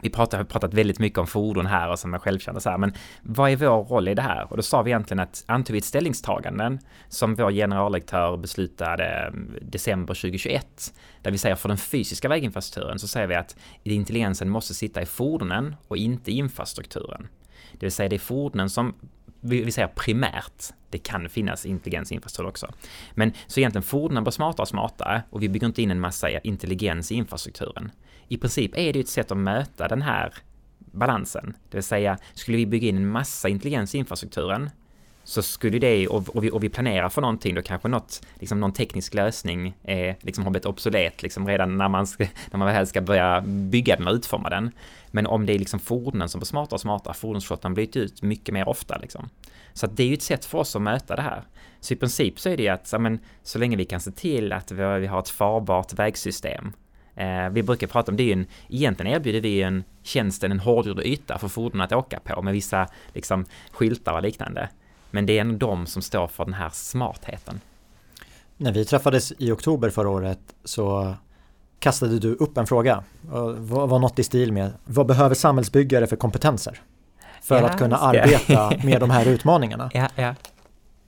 [0.00, 2.78] vi pratar, har pratat väldigt mycket om fordon här och som är självkörande så här,
[2.78, 4.46] men vad är vår roll i det här?
[4.50, 6.78] Och då sa vi egentligen att antog vi ett ställningstaganden
[7.08, 13.08] som vår generaldirektör beslutade mm, december 2021, där vi säger för den fysiska väginfrastrukturen så
[13.08, 17.28] säger vi att intelligensen måste sitta i fordonen och inte i infrastrukturen.
[17.72, 18.94] Det vill säga det är fordonen som
[19.40, 22.72] vi säger primärt, det kan finnas intelligens i infrastruktur också.
[23.14, 26.30] Men så egentligen fordonen blir smartare och smartare och vi bygger inte in en massa
[26.30, 27.90] intelligens i infrastrukturen
[28.28, 30.34] i princip är det ett sätt att möta den här
[30.78, 31.56] balansen.
[31.70, 34.70] Det vill säga, skulle vi bygga in en massa intelligens i infrastrukturen
[35.26, 38.60] så skulle det, och, och, vi, och vi planerar för någonting, då kanske något, liksom
[38.60, 42.68] någon teknisk lösning är, liksom har blivit obsolet liksom redan när man, ska, när man
[42.68, 44.70] väl ska börja bygga den och utforma den.
[45.10, 48.54] Men om det är liksom fordonen som blir smartare och smartare, fordonsflottan blir ut mycket
[48.54, 49.28] mer ofta liksom.
[49.72, 51.42] Så att det är ju ett sätt för oss att möta det här.
[51.80, 54.52] Så i princip så är det ju att, men, så länge vi kan se till
[54.52, 56.72] att vi, vi har ett farbart vägsystem
[57.14, 60.60] eh, vi brukar prata om det är ju en, egentligen erbjuder vi en tjänsten en
[60.60, 64.68] hårdgjord yta för fordon att åka på med vissa liksom skyltar och liknande.
[65.10, 67.60] Men det är ändå de som står för den här smartheten.
[68.56, 71.14] När vi träffades i oktober förra året så
[71.78, 73.04] kastade du upp en fråga.
[73.56, 76.80] Vad var något i stil med vad behöver samhällsbyggare för kompetenser?
[77.42, 79.90] För ja, att kunna arbeta med de här utmaningarna.
[79.94, 80.34] Ja, ja.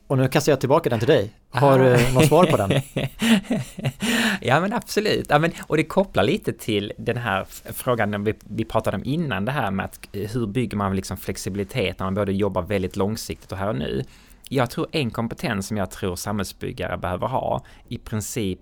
[0.08, 1.30] Och nu kastar jag tillbaka den till dig.
[1.50, 2.70] Har du något svar på den?
[4.40, 5.26] ja men absolut.
[5.28, 9.44] Ja, men, och det kopplar lite till den här frågan vi, vi pratade om innan
[9.44, 12.96] det här med att eh, hur bygger man liksom flexibilitet när man både jobbar väldigt
[12.96, 14.04] långsiktigt och här och nu.
[14.48, 18.60] Jag tror en kompetens som jag tror samhällsbyggare behöver ha, i princip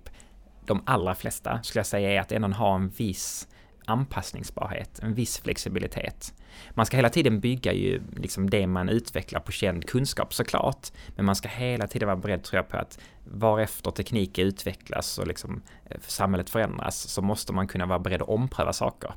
[0.66, 3.48] de allra flesta skulle jag säga är att ändå ha en viss
[3.86, 6.34] anpassningsbarhet, en viss flexibilitet.
[6.70, 11.24] Man ska hela tiden bygga ju liksom det man utvecklar på känd kunskap såklart, men
[11.24, 15.62] man ska hela tiden vara beredd tror jag på att varefter tekniken utvecklas och liksom
[15.90, 19.10] eh, samhället förändras så måste man kunna vara beredd att ompröva saker.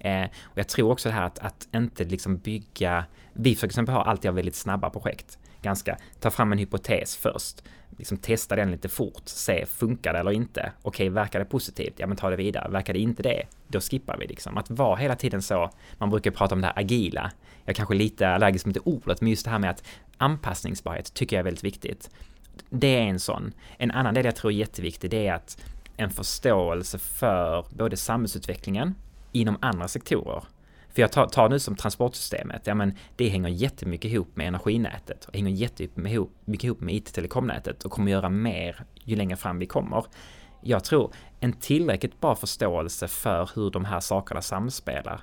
[0.00, 3.94] Eh, och jag tror också det här att, att inte liksom bygga, vi för exempel
[3.94, 7.62] har alltid väldigt snabba projekt, ganska, ta fram en hypotes först,
[7.98, 10.72] liksom testa den lite fort, se funkar det eller inte.
[10.82, 11.94] Okej, verkar det positivt?
[11.96, 12.70] Ja, men ta det vidare.
[12.70, 13.42] Verkar det inte det?
[13.68, 14.58] Då skippar vi liksom.
[14.58, 17.30] Att vara hela tiden så, man brukar prata om det här agila.
[17.64, 19.84] Jag är kanske lite allergisk mot det ordet, men just det här med att
[20.16, 22.10] anpassningsbarhet tycker jag är väldigt viktigt.
[22.70, 23.52] Det är en sån.
[23.78, 25.58] En annan del jag tror är jätteviktig, det är att
[25.96, 28.94] en förståelse för både samhällsutvecklingen
[29.32, 30.44] inom andra sektorer
[30.94, 35.24] för jag tar, tar nu som transportsystemet, ja men det hänger jättemycket ihop med energinätet
[35.24, 40.04] och hänger jättemycket ihop, med IT-telekomnätet och kommer göra mer ju längre fram vi kommer.
[40.60, 45.20] Jag tror en tillräckligt bra förståelse för hur de här sakerna samspelar,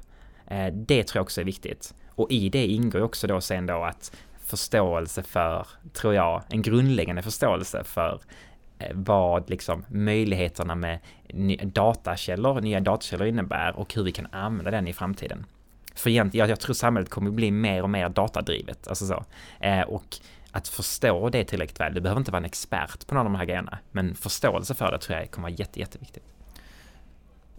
[0.47, 1.93] eh, det tror jag också är viktigt.
[2.09, 4.15] Och i det ingår också då sen då att
[4.45, 8.22] förståelse för, tror jag, en grundläggande förståelse för
[8.80, 10.99] eh, vad liksom möjligheterna med
[11.63, 15.45] datakällor, nya datakällor innebär och hur vi kan använda den i framtiden.
[15.95, 19.25] För egentligen, jag, jag tror samhället kommer bli mer och mer datadrivet, alltså så.
[19.59, 20.17] Eh, och
[20.51, 23.37] att förstå det tillräckligt väl, du behöver inte vara en expert på någon av de
[23.37, 26.23] här grejerna, men förståelse för det tror jag kommer vara jätte, jätteviktigt.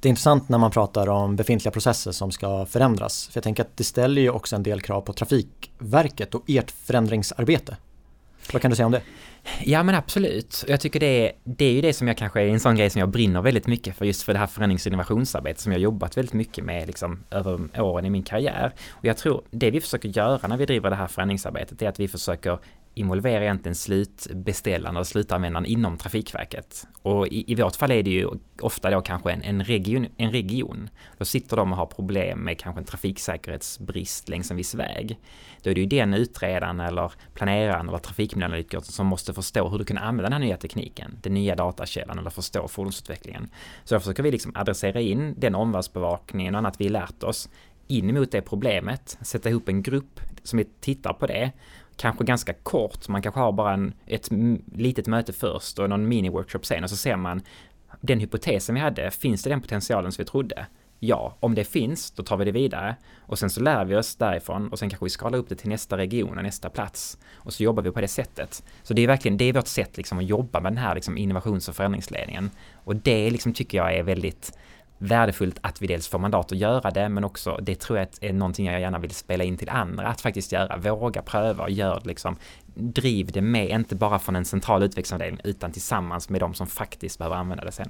[0.01, 3.29] Det är intressant när man pratar om befintliga processer som ska förändras.
[3.29, 6.71] För jag tänker att det ställer ju också en del krav på Trafikverket och ert
[6.71, 7.77] förändringsarbete.
[8.53, 9.03] Vad kan du säga om det?
[9.65, 10.65] Ja men absolut.
[10.69, 12.91] Jag tycker det är, det är ju det som jag kanske är en sån grej
[12.91, 15.81] som jag brinner väldigt mycket för just för det här förändrings och innovationsarbetet som jag
[15.81, 18.73] jobbat väldigt mycket med liksom över åren i min karriär.
[18.91, 22.01] Och jag tror det vi försöker göra när vi driver det här förändringsarbetet är att
[22.01, 22.59] vi försöker
[22.95, 26.87] involverar egentligen slutbeställaren och slutanvändaren inom Trafikverket.
[27.03, 28.29] Och i, i vårt fall är det ju
[28.61, 30.89] ofta då kanske en, en, region, en region.
[31.19, 35.19] Då sitter de och har problem med kanske en trafiksäkerhetsbrist längs en viss väg.
[35.63, 39.85] Då är det ju den utredaren eller planeraren eller trafikmiljöanalytikern som måste förstå hur du
[39.85, 43.51] kan använda den här nya tekniken, den nya datakällan eller förstå fordonsutvecklingen.
[43.85, 47.49] Så då försöker vi liksom adressera in den omvärldsbevakningen och annat vi lärt oss
[47.87, 51.53] in mot det problemet, sätta ihop en grupp som tittar på det
[51.97, 54.29] kanske ganska kort, man kanske har bara en, ett
[54.75, 57.43] litet möte först och någon mini-workshop sen och så ser man
[58.01, 60.67] den hypotesen vi hade, finns det den potentialen som vi trodde?
[61.05, 62.97] Ja, om det finns, då tar vi det vidare.
[63.21, 65.69] Och sen så lär vi oss därifrån och sen kanske vi skalar upp det till
[65.69, 67.19] nästa region och nästa plats.
[67.35, 68.65] Och så jobbar vi på det sättet.
[68.83, 71.19] Så det är verkligen, det är vårt sätt liksom att jobba med den här liksom
[71.19, 72.51] innovations och förändringsledningen.
[72.75, 74.59] Och det liksom tycker jag är väldigt
[75.03, 78.33] värdefullt att vi dels får mandat att göra det, men också det tror jag är
[78.33, 80.77] någonting jag gärna vill spela in till andra att faktiskt göra.
[80.77, 82.37] Våga pröva och gör liksom,
[82.75, 87.19] driv det med, inte bara från en central utvecklingsavdelning, utan tillsammans med de som faktiskt
[87.19, 87.89] behöver använda det sen.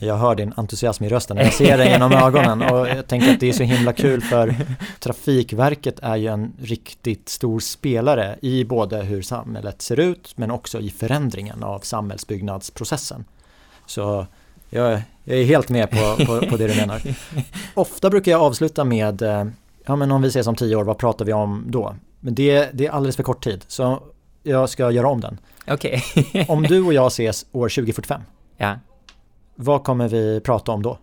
[0.00, 3.32] Jag hör din entusiasm i rösten när jag ser dig genom ögonen och jag tänker
[3.32, 4.54] att det är så himla kul för
[5.00, 10.80] Trafikverket är ju en riktigt stor spelare i både hur samhället ser ut men också
[10.80, 13.24] i förändringen av samhällsbyggnadsprocessen.
[13.86, 14.26] Så
[14.72, 17.02] jag, jag är helt med på, på, på det du menar.
[17.74, 19.44] Ofta brukar jag avsluta med, eh,
[19.84, 21.94] ja men om vi ses om tio år, vad pratar vi om då?
[22.20, 24.02] Men det, det är alldeles för kort tid, så
[24.42, 25.38] jag ska göra om den.
[25.66, 26.02] Okej.
[26.48, 28.20] Om du och jag ses år 2045,
[28.56, 28.74] ja.
[29.54, 30.98] vad kommer vi prata om då?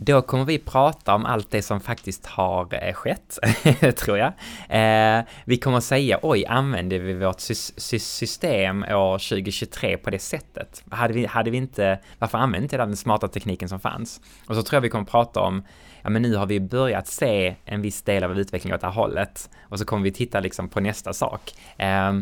[0.00, 3.38] Då kommer vi prata om allt det som faktiskt har eh, skett,
[3.96, 4.32] tror jag.
[4.68, 10.18] Eh, vi kommer säga, oj, använde vi vårt sy sy system år 2023 på det
[10.18, 10.84] sättet?
[10.90, 14.20] Hade vi, hade vi inte, varför använde inte den smarta tekniken som fanns?
[14.46, 15.64] Och så tror jag vi kommer prata om,
[16.02, 18.94] ja men nu har vi börjat se en viss del av utvecklingen åt det här
[18.94, 19.50] hållet.
[19.62, 21.52] Och så kommer vi titta liksom på nästa sak.
[21.76, 22.12] Eh,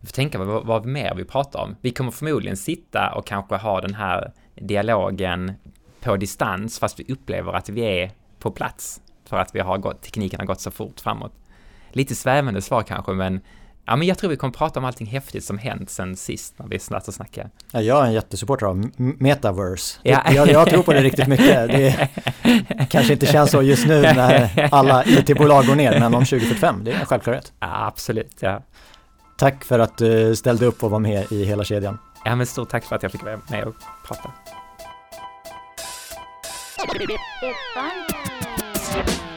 [0.00, 1.76] får tänka vad, vad mer vi pratar om.
[1.80, 5.52] Vi kommer förmodligen sitta och kanske ha den här dialogen
[6.02, 10.02] på distans fast vi upplever att vi är på plats för att vi har gått,
[10.02, 11.32] tekniken har gått så fort framåt.
[11.92, 13.40] Lite svävande svar kanske, men
[13.84, 16.66] ja, men jag tror vi kommer prata om allting häftigt som hänt sen sist när
[16.66, 17.50] vi satt och snackade.
[17.70, 20.00] Ja, jag är en jättesupporter av metaverse.
[20.02, 20.22] Ja.
[20.32, 21.68] Jag, jag tror på det riktigt mycket.
[21.68, 22.08] Det
[22.90, 26.92] kanske inte känns så just nu när alla IT-bolag går ner, men om 2045, det
[26.92, 27.52] är en självklarhet.
[27.60, 28.62] Ja, absolut, ja.
[29.38, 31.98] Tack för att du ställde upp och var med i hela kedjan.
[32.24, 33.74] Ja, men stort tack för att jag fick vara med och
[34.06, 34.30] prata.
[36.84, 39.31] It's fun.